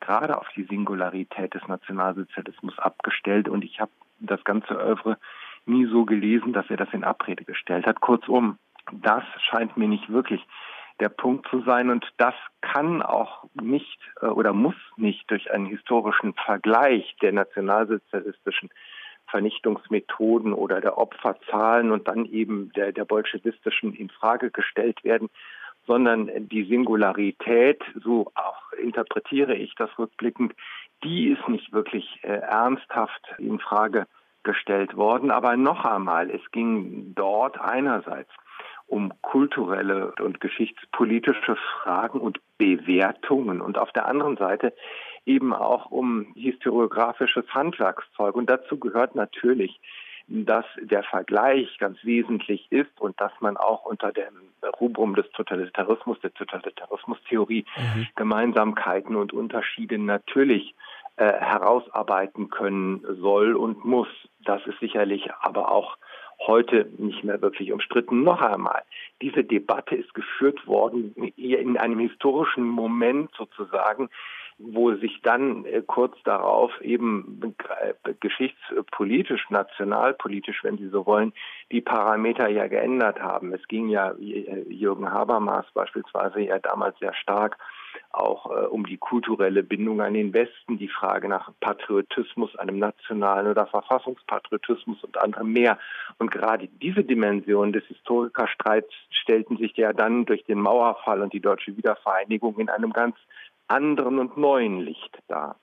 [0.00, 3.48] gerade auf die Singularität des Nationalsozialismus abgestellt.
[3.48, 3.90] Und ich habe
[4.20, 5.16] das ganze Oeuvre
[5.64, 8.00] nie so gelesen, dass er das in Abrede gestellt hat.
[8.00, 8.58] Kurzum,
[8.92, 10.44] das scheint mir nicht wirklich
[11.00, 15.66] der Punkt zu sein und das kann auch nicht äh, oder muss nicht durch einen
[15.66, 18.70] historischen Vergleich der nationalsozialistischen
[19.28, 25.28] Vernichtungsmethoden oder der Opferzahlen und dann eben der, der bolschewistischen in Frage gestellt werden,
[25.86, 30.54] sondern die Singularität, so auch interpretiere ich das rückblickend,
[31.04, 34.06] die ist nicht wirklich äh, ernsthaft in Frage
[34.42, 35.30] gestellt worden.
[35.30, 38.30] Aber noch einmal, es ging dort einerseits
[38.88, 44.72] um kulturelle und geschichtspolitische Fragen und Bewertungen und auf der anderen Seite
[45.26, 48.34] eben auch um historiografisches Handwerkszeug.
[48.34, 49.78] Und dazu gehört natürlich,
[50.26, 54.34] dass der Vergleich ganz wesentlich ist und dass man auch unter dem
[54.80, 58.06] Rubrum des Totalitarismus, der Totalitarismustheorie, mhm.
[58.16, 60.74] Gemeinsamkeiten und Unterschiede natürlich
[61.16, 64.08] äh, herausarbeiten können soll und muss.
[64.44, 65.96] Das ist sicherlich aber auch
[66.46, 68.22] heute nicht mehr wirklich umstritten.
[68.22, 68.82] Noch einmal,
[69.20, 74.08] diese Debatte ist geführt worden in einem historischen Moment sozusagen,
[74.58, 77.54] wo sich dann äh, kurz darauf eben
[78.18, 81.32] geschichtspolitisch, nationalpolitisch, wenn Sie so wollen,
[81.70, 83.52] die Parameter ja geändert haben.
[83.52, 87.56] Es ging ja äh, Jürgen Habermas beispielsweise ja damals sehr stark
[88.10, 93.48] auch äh, um die kulturelle Bindung an den Westen, die Frage nach Patriotismus, einem nationalen
[93.48, 95.78] oder Verfassungspatriotismus und anderem mehr.
[96.18, 101.40] Und gerade diese Dimension des Historikerstreits stellten sich ja dann durch den Mauerfall und die
[101.40, 103.16] deutsche Wiedervereinigung in einem ganz
[103.66, 105.56] anderen und neuen Licht dar.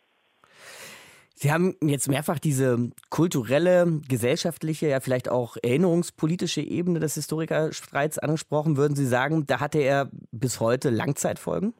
[1.38, 8.77] Sie haben jetzt mehrfach diese kulturelle, gesellschaftliche, ja vielleicht auch erinnerungspolitische Ebene des Historikerstreits angesprochen.
[8.77, 11.73] Würden Sie sagen, da hatte er bis heute Langzeitfolgen?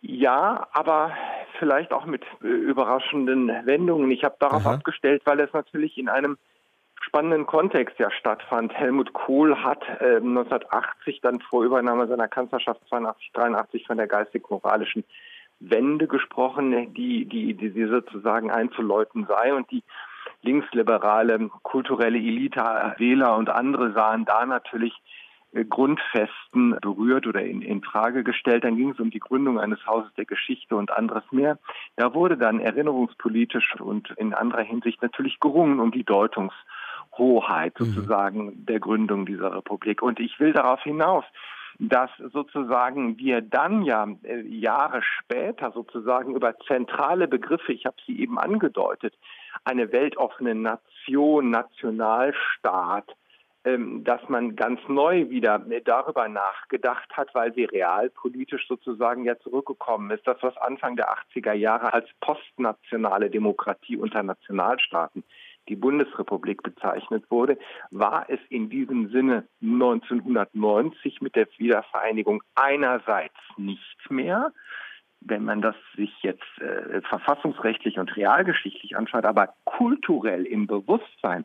[0.00, 1.12] Ja, aber
[1.58, 4.10] vielleicht auch mit äh, überraschenden Wendungen.
[4.10, 4.74] Ich habe darauf Aha.
[4.74, 6.36] abgestellt, weil es natürlich in einem
[7.00, 8.72] spannenden Kontext ja stattfand.
[8.74, 15.04] Helmut Kohl hat äh, 1980 dann vor Übernahme seiner Kanzlerschaft 82, 83 von der geistig-moralischen
[15.60, 19.82] Wende gesprochen, die, die, die, die sozusagen einzuläuten sei und die
[20.42, 24.92] linksliberale kulturelle Elite, Wähler und andere sahen da natürlich
[25.52, 28.64] Grundfesten berührt oder in, in Frage gestellt.
[28.64, 31.58] Dann ging es um die Gründung eines Hauses der Geschichte und anderes mehr.
[31.96, 37.84] Da wurde dann erinnerungspolitisch und in anderer Hinsicht natürlich gerungen um die Deutungshoheit mhm.
[37.84, 38.66] sozusagen mhm.
[38.66, 40.02] der Gründung dieser Republik.
[40.02, 41.24] Und ich will darauf hinaus,
[41.78, 48.20] dass sozusagen wir dann ja äh, Jahre später sozusagen über zentrale Begriffe, ich habe sie
[48.20, 49.14] eben angedeutet,
[49.64, 53.14] eine weltoffene Nation, Nationalstaat,
[54.04, 60.24] dass man ganz neu wieder darüber nachgedacht hat, weil sie realpolitisch sozusagen ja zurückgekommen ist.
[60.24, 65.24] Das, was Anfang der 80er Jahre als postnationale Demokratie unter Nationalstaaten
[65.68, 67.58] die Bundesrepublik bezeichnet wurde,
[67.90, 74.52] war es in diesem Sinne 1990 mit der Wiedervereinigung einerseits nicht mehr,
[75.20, 81.44] wenn man das sich jetzt äh, verfassungsrechtlich und realgeschichtlich anschaut, aber kulturell im Bewusstsein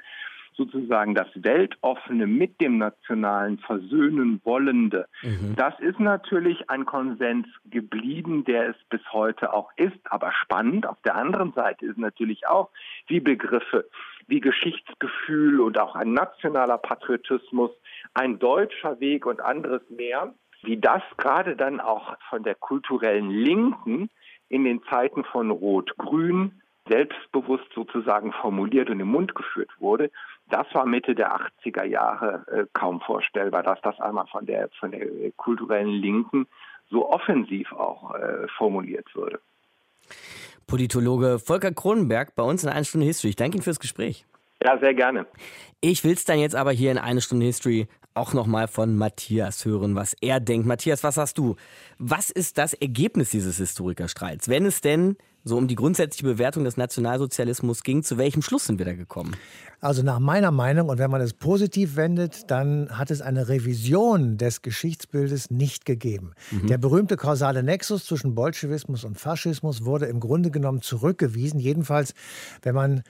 [0.53, 5.07] sozusagen das Weltoffene mit dem Nationalen versöhnen wollende.
[5.21, 5.55] Mhm.
[5.55, 9.99] Das ist natürlich ein Konsens geblieben, der es bis heute auch ist.
[10.05, 12.69] Aber spannend auf der anderen Seite ist natürlich auch,
[13.07, 13.85] wie Begriffe
[14.27, 17.71] wie Geschichtsgefühl und auch ein nationaler Patriotismus,
[18.13, 20.33] ein deutscher Weg und anderes mehr,
[20.63, 24.09] wie das gerade dann auch von der kulturellen Linken
[24.47, 30.11] in den Zeiten von Rot-Grün selbstbewusst sozusagen formuliert und im Mund geführt wurde,
[30.51, 34.91] das war Mitte der 80er Jahre äh, kaum vorstellbar, dass das einmal von der, von
[34.91, 36.47] der kulturellen Linken
[36.89, 39.39] so offensiv auch äh, formuliert würde.
[40.67, 43.29] Politologe Volker Kronenberg bei uns in einer Stunde History.
[43.29, 44.25] Ich danke Ihnen fürs Gespräch.
[44.63, 45.25] Ja, sehr gerne.
[45.79, 49.65] Ich will es dann jetzt aber hier in eine Stunde History auch nochmal von Matthias
[49.65, 50.67] hören, was er denkt.
[50.67, 51.55] Matthias, was hast du?
[51.97, 54.49] Was ist das Ergebnis dieses Historikerstreits?
[54.49, 58.79] Wenn es denn so um die grundsätzliche Bewertung des Nationalsozialismus ging, zu welchem Schluss sind
[58.79, 59.35] wir da gekommen?
[59.79, 64.37] Also nach meiner Meinung, und wenn man es positiv wendet, dann hat es eine Revision
[64.37, 66.33] des Geschichtsbildes nicht gegeben.
[66.51, 66.67] Mhm.
[66.67, 72.13] Der berühmte kausale Nexus zwischen Bolschewismus und Faschismus wurde im Grunde genommen zurückgewiesen, jedenfalls
[72.61, 73.01] wenn man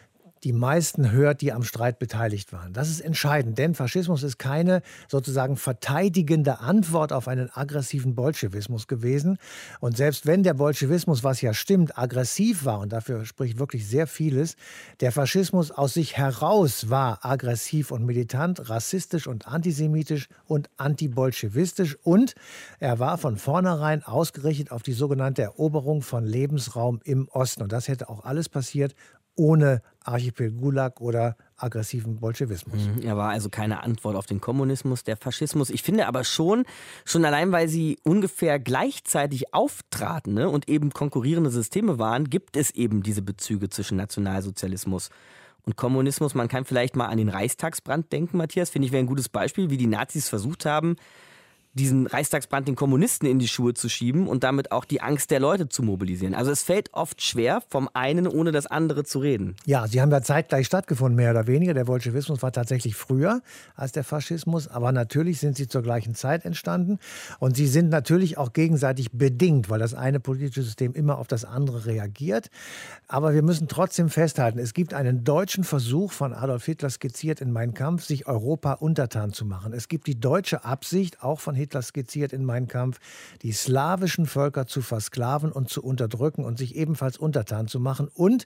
[0.44, 2.74] die meisten hört, die am Streit beteiligt waren.
[2.74, 9.38] Das ist entscheidend, denn Faschismus ist keine sozusagen verteidigende Antwort auf einen aggressiven Bolschewismus gewesen.
[9.80, 14.08] Und selbst wenn der Bolschewismus, was ja stimmt, aggressiv war, und dafür spricht wirklich sehr
[14.08, 14.56] vieles,
[15.00, 22.36] der Faschismus aus sich heraus war aggressiv und militant, rassistisch und antisemitisch und antibolschewistisch und
[22.80, 27.62] er war von vornherein ausgerichtet auf die sogenannte Eroberung von Lebensraum im Osten.
[27.62, 28.96] Und das hätte auch alles passiert
[29.36, 32.88] ohne Archipel Gulag oder aggressiven Bolschewismus.
[32.88, 35.70] Mhm, er war also keine Antwort auf den Kommunismus, der Faschismus.
[35.70, 36.66] Ich finde aber schon,
[37.06, 42.72] schon allein weil sie ungefähr gleichzeitig auftraten ne, und eben konkurrierende Systeme waren, gibt es
[42.72, 45.10] eben diese Bezüge zwischen Nationalsozialismus
[45.66, 46.34] und Kommunismus.
[46.34, 49.70] Man kann vielleicht mal an den Reichstagsbrand denken, Matthias, finde ich wäre ein gutes Beispiel,
[49.70, 50.96] wie die Nazis versucht haben,
[51.74, 55.40] diesen Reichstagsbrand den Kommunisten in die Schuhe zu schieben und damit auch die Angst der
[55.40, 56.36] Leute zu mobilisieren.
[56.36, 59.56] Also es fällt oft schwer, vom einen ohne das andere zu reden.
[59.66, 61.74] Ja, sie haben ja zeitgleich stattgefunden, mehr oder weniger.
[61.74, 63.42] Der Bolschewismus war tatsächlich früher
[63.76, 67.00] als der Faschismus, aber natürlich sind sie zur gleichen Zeit entstanden
[67.40, 71.46] und sie sind natürlich auch gegenseitig bedingt, weil das eine politische System immer auf das
[71.46, 72.50] andere reagiert.
[73.08, 77.52] Aber wir müssen trotzdem festhalten, es gibt einen deutschen Versuch von Adolf Hitler skizziert in
[77.52, 79.72] Mein Kampf, sich Europa untertan zu machen.
[79.72, 83.00] Es gibt die deutsche Absicht, auch von Hitler skizziert in Mein Kampf,
[83.42, 88.10] die slawischen Völker zu versklaven und zu unterdrücken und sich ebenfalls untertan zu machen.
[88.14, 88.46] Und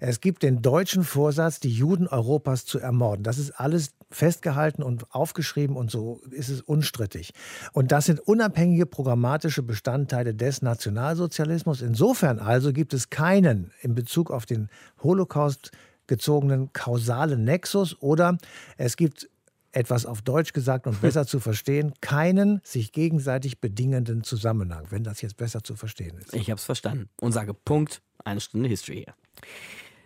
[0.00, 3.22] es gibt den deutschen Vorsatz, die Juden Europas zu ermorden.
[3.22, 7.32] Das ist alles festgehalten und aufgeschrieben und so ist es unstrittig.
[7.72, 11.82] Und das sind unabhängige programmatische Bestandteile des Nationalsozialismus.
[11.82, 14.68] Insofern also gibt es keinen in Bezug auf den
[15.02, 15.70] Holocaust
[16.06, 18.36] gezogenen kausalen Nexus oder
[18.76, 19.28] es gibt
[19.72, 25.22] etwas auf Deutsch gesagt und besser zu verstehen, keinen sich gegenseitig bedingenden Zusammenhang, wenn das
[25.22, 26.34] jetzt besser zu verstehen ist.
[26.34, 29.14] Ich habe es verstanden und sage Punkt, eine Stunde History hier.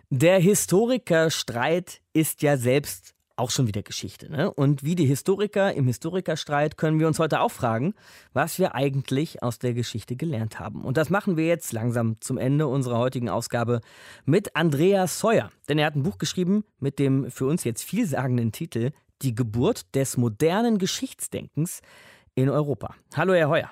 [0.09, 4.31] Der Historikerstreit ist ja selbst auch schon wieder Geschichte.
[4.31, 4.51] Ne?
[4.51, 7.93] Und wie die Historiker im Historikerstreit können wir uns heute auch fragen,
[8.33, 10.83] was wir eigentlich aus der Geschichte gelernt haben.
[10.83, 13.81] Und das machen wir jetzt langsam zum Ende unserer heutigen Ausgabe
[14.25, 15.51] mit Andreas Seuer.
[15.69, 19.95] Denn er hat ein Buch geschrieben mit dem für uns jetzt vielsagenden Titel die Geburt
[19.95, 21.81] des modernen Geschichtsdenkens
[22.35, 22.95] in Europa.
[23.15, 23.71] Hallo, Herr Heuer.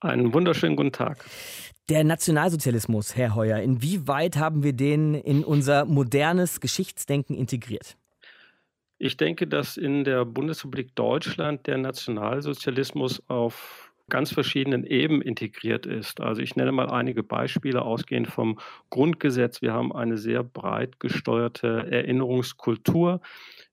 [0.00, 1.24] Einen wunderschönen guten Tag.
[1.88, 7.96] Der Nationalsozialismus, Herr Heuer, inwieweit haben wir den in unser modernes Geschichtsdenken integriert?
[8.98, 16.20] Ich denke, dass in der Bundesrepublik Deutschland der Nationalsozialismus auf ganz verschiedenen Ebenen integriert ist.
[16.20, 18.58] Also ich nenne mal einige Beispiele ausgehend vom
[18.90, 19.62] Grundgesetz.
[19.62, 23.20] Wir haben eine sehr breit gesteuerte Erinnerungskultur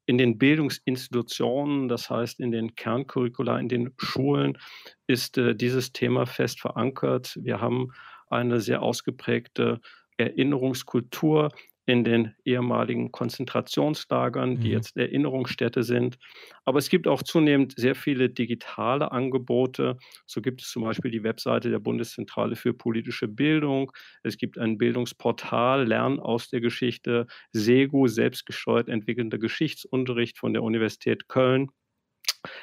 [0.10, 4.58] in den Bildungsinstitutionen, das heißt in den Kerncurricula, in den Schulen,
[5.06, 7.38] ist äh, dieses Thema fest verankert.
[7.39, 7.91] Wir haben
[8.28, 9.80] eine sehr ausgeprägte
[10.17, 11.52] Erinnerungskultur
[11.89, 14.73] in den ehemaligen Konzentrationslagern, die mhm.
[14.73, 16.19] jetzt Erinnerungsstätte sind.
[16.63, 19.97] Aber es gibt auch zunehmend sehr viele digitale Angebote.
[20.28, 23.91] So gibt es zum Beispiel die Webseite der Bundeszentrale für politische Bildung.
[24.21, 31.27] Es gibt ein Bildungsportal Lernen aus der Geschichte, SEGU, selbstgesteuert entwickelnder Geschichtsunterricht von der Universität
[31.27, 31.71] Köln.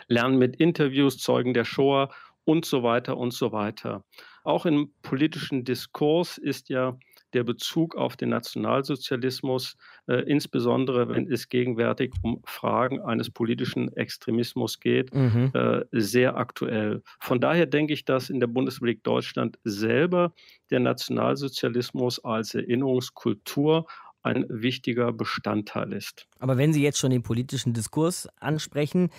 [0.07, 2.14] Lernen mit Interviews, Zeugen der Shoah
[2.45, 4.05] und so weiter und so weiter.
[4.45, 6.97] Auch im politischen Diskurs ist ja
[7.33, 14.81] der Bezug auf den Nationalsozialismus, äh, insbesondere wenn es gegenwärtig um Fragen eines politischen Extremismus
[14.81, 15.51] geht, mhm.
[15.55, 17.03] äh, sehr aktuell.
[17.20, 20.33] Von daher denke ich, dass in der Bundesrepublik Deutschland selber
[20.70, 23.87] der Nationalsozialismus als Erinnerungskultur
[24.22, 26.27] ein wichtiger Bestandteil ist.
[26.41, 29.11] Aber wenn Sie jetzt schon den politischen Diskurs ansprechen,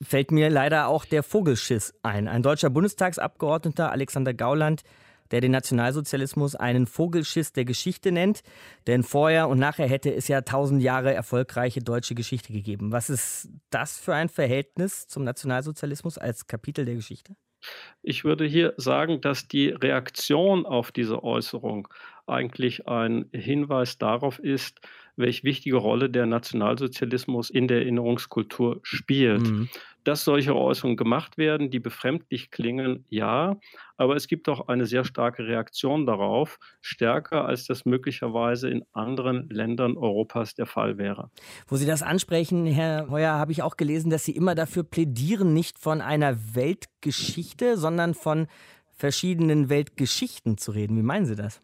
[0.00, 2.28] fällt mir leider auch der Vogelschiss ein.
[2.28, 4.82] Ein deutscher Bundestagsabgeordneter, Alexander Gauland,
[5.30, 8.42] der den Nationalsozialismus einen Vogelschiss der Geschichte nennt.
[8.86, 12.92] Denn vorher und nachher hätte es ja tausend Jahre erfolgreiche deutsche Geschichte gegeben.
[12.92, 17.34] Was ist das für ein Verhältnis zum Nationalsozialismus als Kapitel der Geschichte?
[18.02, 21.88] Ich würde hier sagen, dass die Reaktion auf diese Äußerung
[22.26, 24.80] eigentlich ein Hinweis darauf ist,
[25.16, 29.42] welche wichtige Rolle der Nationalsozialismus in der Erinnerungskultur spielt.
[29.42, 29.68] Mhm.
[30.08, 33.58] Dass solche Äußerungen gemacht werden, die befremdlich klingen, ja,
[33.98, 39.50] aber es gibt auch eine sehr starke Reaktion darauf, stärker als das möglicherweise in anderen
[39.50, 41.30] Ländern Europas der Fall wäre.
[41.66, 45.52] Wo Sie das ansprechen, Herr Heuer, habe ich auch gelesen, dass Sie immer dafür plädieren,
[45.52, 48.46] nicht von einer Weltgeschichte, sondern von
[48.96, 50.96] verschiedenen Weltgeschichten zu reden.
[50.96, 51.60] Wie meinen Sie das?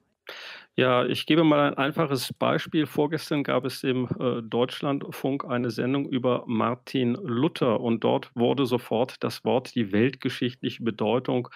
[0.77, 2.87] Ja, ich gebe mal ein einfaches Beispiel.
[2.87, 9.22] Vorgestern gab es im äh, Deutschlandfunk eine Sendung über Martin Luther und dort wurde sofort
[9.22, 11.49] das Wort die weltgeschichtliche Bedeutung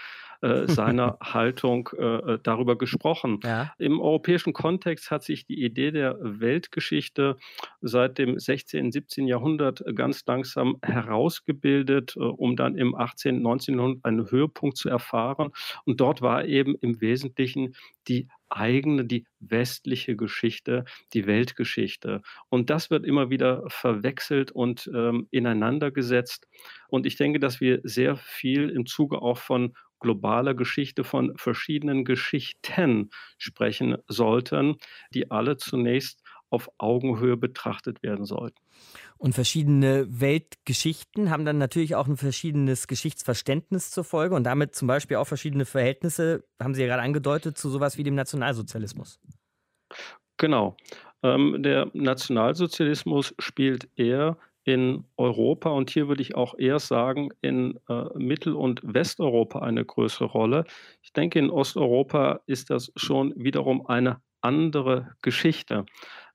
[0.66, 3.40] seiner Haltung äh, äh, darüber gesprochen.
[3.42, 3.72] Ja.
[3.78, 7.36] Im europäischen Kontext hat sich die Idee der Weltgeschichte
[7.80, 9.26] seit dem 16., 17.
[9.26, 13.76] Jahrhundert ganz langsam herausgebildet, äh, um dann im 18., 19.
[13.76, 15.50] Jahrhundert einen Höhepunkt zu erfahren.
[15.84, 17.74] Und dort war eben im Wesentlichen
[18.06, 22.22] die eigene, die westliche Geschichte, die Weltgeschichte.
[22.48, 26.48] Und das wird immer wieder verwechselt und ähm, ineinander gesetzt.
[26.88, 32.04] Und ich denke, dass wir sehr viel im Zuge auch von globaler Geschichte von verschiedenen
[32.04, 34.76] Geschichten sprechen sollten,
[35.12, 38.56] die alle zunächst auf Augenhöhe betrachtet werden sollten.
[39.18, 44.88] Und verschiedene Weltgeschichten haben dann natürlich auch ein verschiedenes Geschichtsverständnis zur Folge und damit zum
[44.88, 49.20] Beispiel auch verschiedene Verhältnisse, haben Sie ja gerade angedeutet, zu sowas wie dem Nationalsozialismus.
[50.36, 50.76] Genau.
[51.22, 54.38] Ähm, der Nationalsozialismus spielt eher
[54.68, 59.82] in Europa und hier würde ich auch eher sagen, in äh, Mittel- und Westeuropa eine
[59.82, 60.64] größere Rolle.
[61.00, 65.86] Ich denke, in Osteuropa ist das schon wiederum eine andere Geschichte.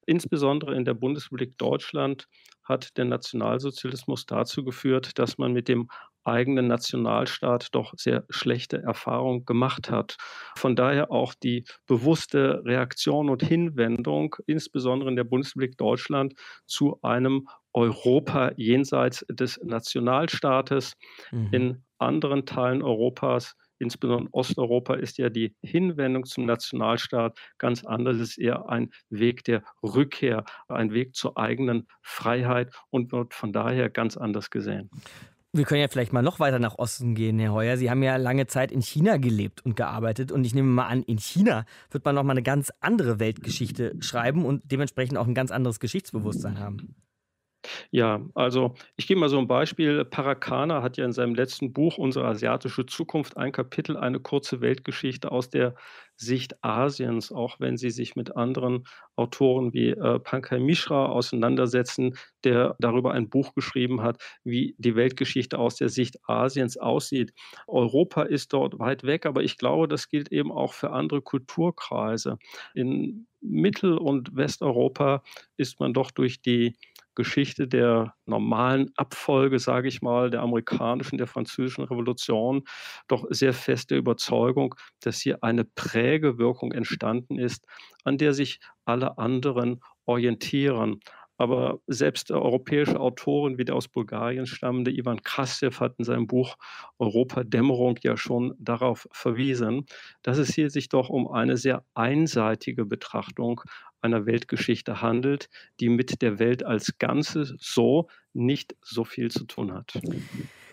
[0.08, 2.28] Insbesondere in der Bundesrepublik Deutschland
[2.64, 5.90] hat der Nationalsozialismus dazu geführt, dass man mit dem
[6.24, 10.16] eigenen Nationalstaat doch sehr schlechte Erfahrungen gemacht hat.
[10.56, 16.34] Von daher auch die bewusste Reaktion und Hinwendung, insbesondere in der Bundesrepublik Deutschland,
[16.66, 20.96] zu einem Europa jenseits des Nationalstaates.
[21.32, 21.50] Mhm.
[21.52, 28.16] In anderen Teilen Europas insbesondere in Osteuropa, ist ja die Hinwendung zum Nationalstaat ganz anders.
[28.16, 33.54] Es ist eher ein Weg der Rückkehr, ein Weg zur eigenen Freiheit und wird von
[33.54, 34.90] daher ganz anders gesehen.
[35.56, 37.78] Wir können ja vielleicht mal noch weiter nach Osten gehen, Herr Heuer.
[37.78, 40.32] Sie haben ja lange Zeit in China gelebt und gearbeitet.
[40.32, 43.96] Und ich nehme mal an, in China wird man noch mal eine ganz andere Weltgeschichte
[44.00, 46.96] schreiben und dementsprechend auch ein ganz anderes Geschichtsbewusstsein haben.
[47.92, 50.04] Ja, also ich gebe mal so ein Beispiel.
[50.06, 55.32] Parakana hat ja in seinem letzten Buch Unsere asiatische Zukunft ein Kapitel, eine kurze Weltgeschichte
[55.32, 55.76] aus der
[56.16, 58.84] Sicht Asiens, auch wenn sie sich mit anderen
[59.16, 65.58] Autoren wie äh, Pankaj Mishra auseinandersetzen, der darüber ein Buch geschrieben hat, wie die Weltgeschichte
[65.58, 67.34] aus der Sicht Asiens aussieht.
[67.68, 72.38] Europa ist dort weit weg, aber ich glaube, das gilt eben auch für andere Kulturkreise.
[72.74, 75.22] In Mittel- und Westeuropa
[75.58, 76.76] ist man doch durch die
[77.16, 82.64] Geschichte der normalen Abfolge, sage ich mal, der amerikanischen, der französischen Revolution
[83.08, 87.66] doch sehr feste Überzeugung, dass hier eine Prägewirkung entstanden ist,
[88.04, 91.00] an der sich alle anderen orientieren.
[91.38, 96.56] Aber selbst europäische Autoren wie der aus Bulgarien stammende Ivan Krastev hat in seinem Buch
[97.00, 99.86] Europa-Dämmerung ja schon darauf verwiesen,
[100.22, 103.62] dass es hier sich doch um eine sehr einseitige Betrachtung
[104.04, 105.50] einer Weltgeschichte handelt,
[105.80, 110.00] die mit der Welt als Ganzes so nicht so viel zu tun hat.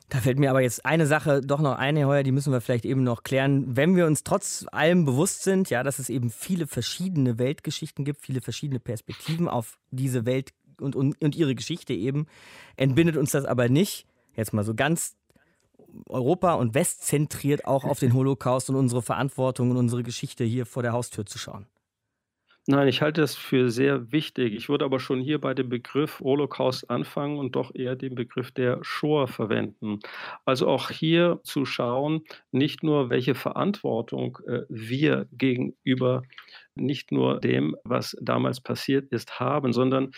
[0.09, 2.61] Da fällt mir aber jetzt eine Sache doch noch ein, Herr Heuer, die müssen wir
[2.61, 3.77] vielleicht eben noch klären.
[3.77, 8.21] Wenn wir uns trotz allem bewusst sind, ja, dass es eben viele verschiedene Weltgeschichten gibt,
[8.21, 10.51] viele verschiedene Perspektiven auf diese Welt
[10.81, 12.27] und, und, und ihre Geschichte eben,
[12.77, 15.17] entbindet uns das aber nicht, jetzt mal so ganz
[16.09, 20.67] Europa und West zentriert auch auf den Holocaust und unsere Verantwortung und unsere Geschichte hier
[20.67, 21.67] vor der Haustür zu schauen.
[22.67, 24.55] Nein, ich halte es für sehr wichtig.
[24.55, 28.53] Ich würde aber schon hier bei dem Begriff Holocaust anfangen und doch eher den Begriff
[28.53, 29.99] der Shoah verwenden.
[30.45, 36.23] Also auch hier zu schauen, nicht nur welche Verantwortung äh, wir gegenüber
[36.75, 40.11] nicht nur dem, was damals passiert ist, haben, sondern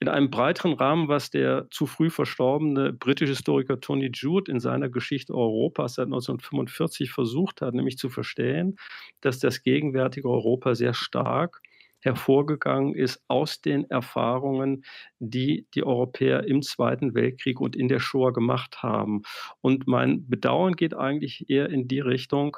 [0.00, 4.88] in einem breiteren Rahmen, was der zu früh verstorbene britische Historiker Tony Jude in seiner
[4.88, 8.76] Geschichte Europas seit 1945 versucht hat, nämlich zu verstehen,
[9.20, 11.60] dass das gegenwärtige Europa sehr stark
[12.00, 14.84] hervorgegangen ist aus den Erfahrungen,
[15.18, 19.22] die die Europäer im Zweiten Weltkrieg und in der Shoah gemacht haben.
[19.60, 22.56] Und mein Bedauern geht eigentlich eher in die Richtung,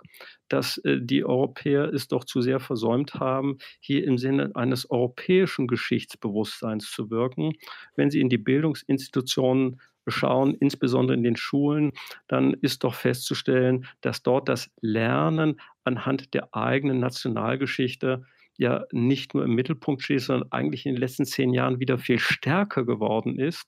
[0.49, 5.67] dass äh, die Europäer es doch zu sehr versäumt haben, hier im Sinne eines europäischen
[5.67, 7.53] Geschichtsbewusstseins zu wirken.
[7.97, 11.93] Wenn Sie in die Bildungsinstitutionen schauen, insbesondere in den Schulen,
[12.27, 18.25] dann ist doch festzustellen, dass dort das Lernen anhand der eigenen Nationalgeschichte
[18.61, 22.19] ja nicht nur im Mittelpunkt steht, sondern eigentlich in den letzten zehn Jahren wieder viel
[22.19, 23.67] stärker geworden ist.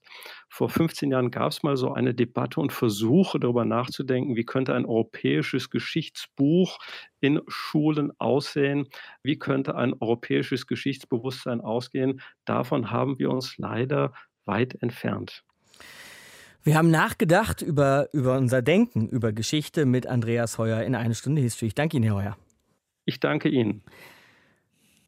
[0.51, 4.75] Vor 15 Jahren gab es mal so eine Debatte und Versuche darüber nachzudenken, wie könnte
[4.75, 6.79] ein europäisches Geschichtsbuch
[7.21, 8.87] in Schulen aussehen,
[9.23, 12.21] wie könnte ein europäisches Geschichtsbewusstsein ausgehen.
[12.45, 14.13] Davon haben wir uns leider
[14.45, 15.43] weit entfernt.
[16.65, 21.41] Wir haben nachgedacht über, über unser Denken, über Geschichte mit Andreas Heuer in eine Stunde
[21.41, 21.69] History.
[21.69, 22.37] Ich danke Ihnen, Herr Heuer.
[23.07, 23.83] Ich danke Ihnen.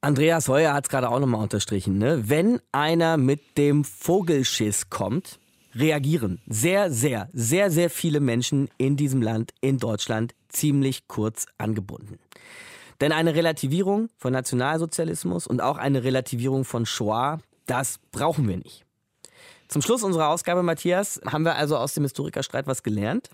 [0.05, 1.97] Andreas Heuer hat es gerade auch nochmal unterstrichen.
[1.97, 2.29] Ne?
[2.29, 5.39] Wenn einer mit dem Vogelschiss kommt,
[5.75, 12.19] reagieren sehr, sehr, sehr, sehr viele Menschen in diesem Land, in Deutschland, ziemlich kurz angebunden.
[13.01, 18.85] Denn eine Relativierung von Nationalsozialismus und auch eine Relativierung von Shoah, das brauchen wir nicht.
[19.69, 23.31] Zum Schluss unserer Ausgabe, Matthias, haben wir also aus dem Historikerstreit was gelernt?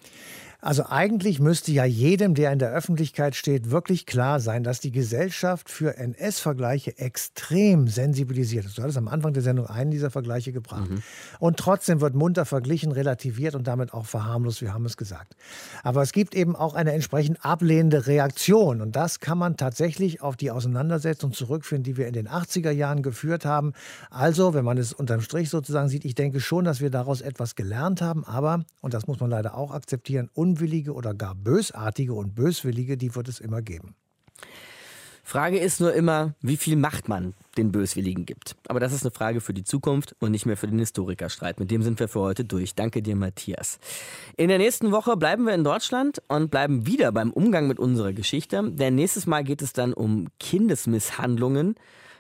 [0.63, 4.91] Also eigentlich müsste ja jedem, der in der Öffentlichkeit steht, wirklich klar sein, dass die
[4.91, 8.77] Gesellschaft für NS-Vergleiche extrem sensibilisiert ist.
[8.77, 10.91] Du hattest am Anfang der Sendung einen dieser Vergleiche gebracht.
[10.91, 11.03] Mhm.
[11.39, 15.35] Und trotzdem wird munter verglichen, relativiert und damit auch verharmlost, wir haben es gesagt.
[15.83, 18.81] Aber es gibt eben auch eine entsprechend ablehnende Reaktion.
[18.81, 23.03] Und das kann man tatsächlich auf die Auseinandersetzung zurückführen, die wir in den 80er Jahren
[23.03, 23.73] geführt haben.
[24.11, 27.55] Also, wenn man es unterm Strich sozusagen sieht, ich denke schon, dass wir daraus etwas
[27.55, 28.25] gelernt haben.
[28.25, 33.15] Aber, und das muss man leider auch akzeptieren, unwillige oder gar bösartige und böswillige, die
[33.15, 33.95] wird es immer geben.
[35.23, 38.57] Frage ist nur immer, wie viel Macht man den Böswilligen gibt.
[38.67, 41.61] Aber das ist eine Frage für die Zukunft und nicht mehr für den Historikerstreit.
[41.61, 42.75] Mit dem sind wir für heute durch.
[42.75, 43.79] Danke dir, Matthias.
[44.37, 48.13] In der nächsten Woche bleiben wir in Deutschland und bleiben wieder beim Umgang mit unserer
[48.13, 48.73] Geschichte.
[48.73, 51.77] Denn nächstes Mal geht es dann um Kindesmisshandlungen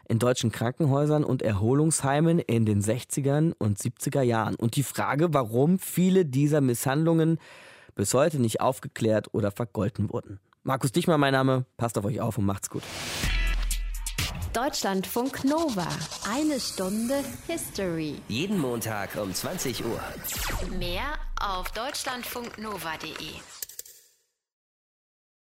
[0.09, 4.55] in deutschen Krankenhäusern und Erholungsheimen in den 60er und 70er Jahren.
[4.55, 7.39] Und die Frage, warum viele dieser Misshandlungen
[7.95, 10.41] bis heute nicht aufgeklärt oder vergolten wurden.
[10.63, 11.65] Markus Dichmer, mein Name.
[11.77, 12.83] Passt auf euch auf und macht's gut.
[14.53, 15.87] Deutschlandfunk Nova.
[16.29, 18.17] Eine Stunde History.
[18.29, 20.01] Jeden Montag um 20 Uhr.
[20.79, 23.60] Mehr auf deutschlandfunknova.de.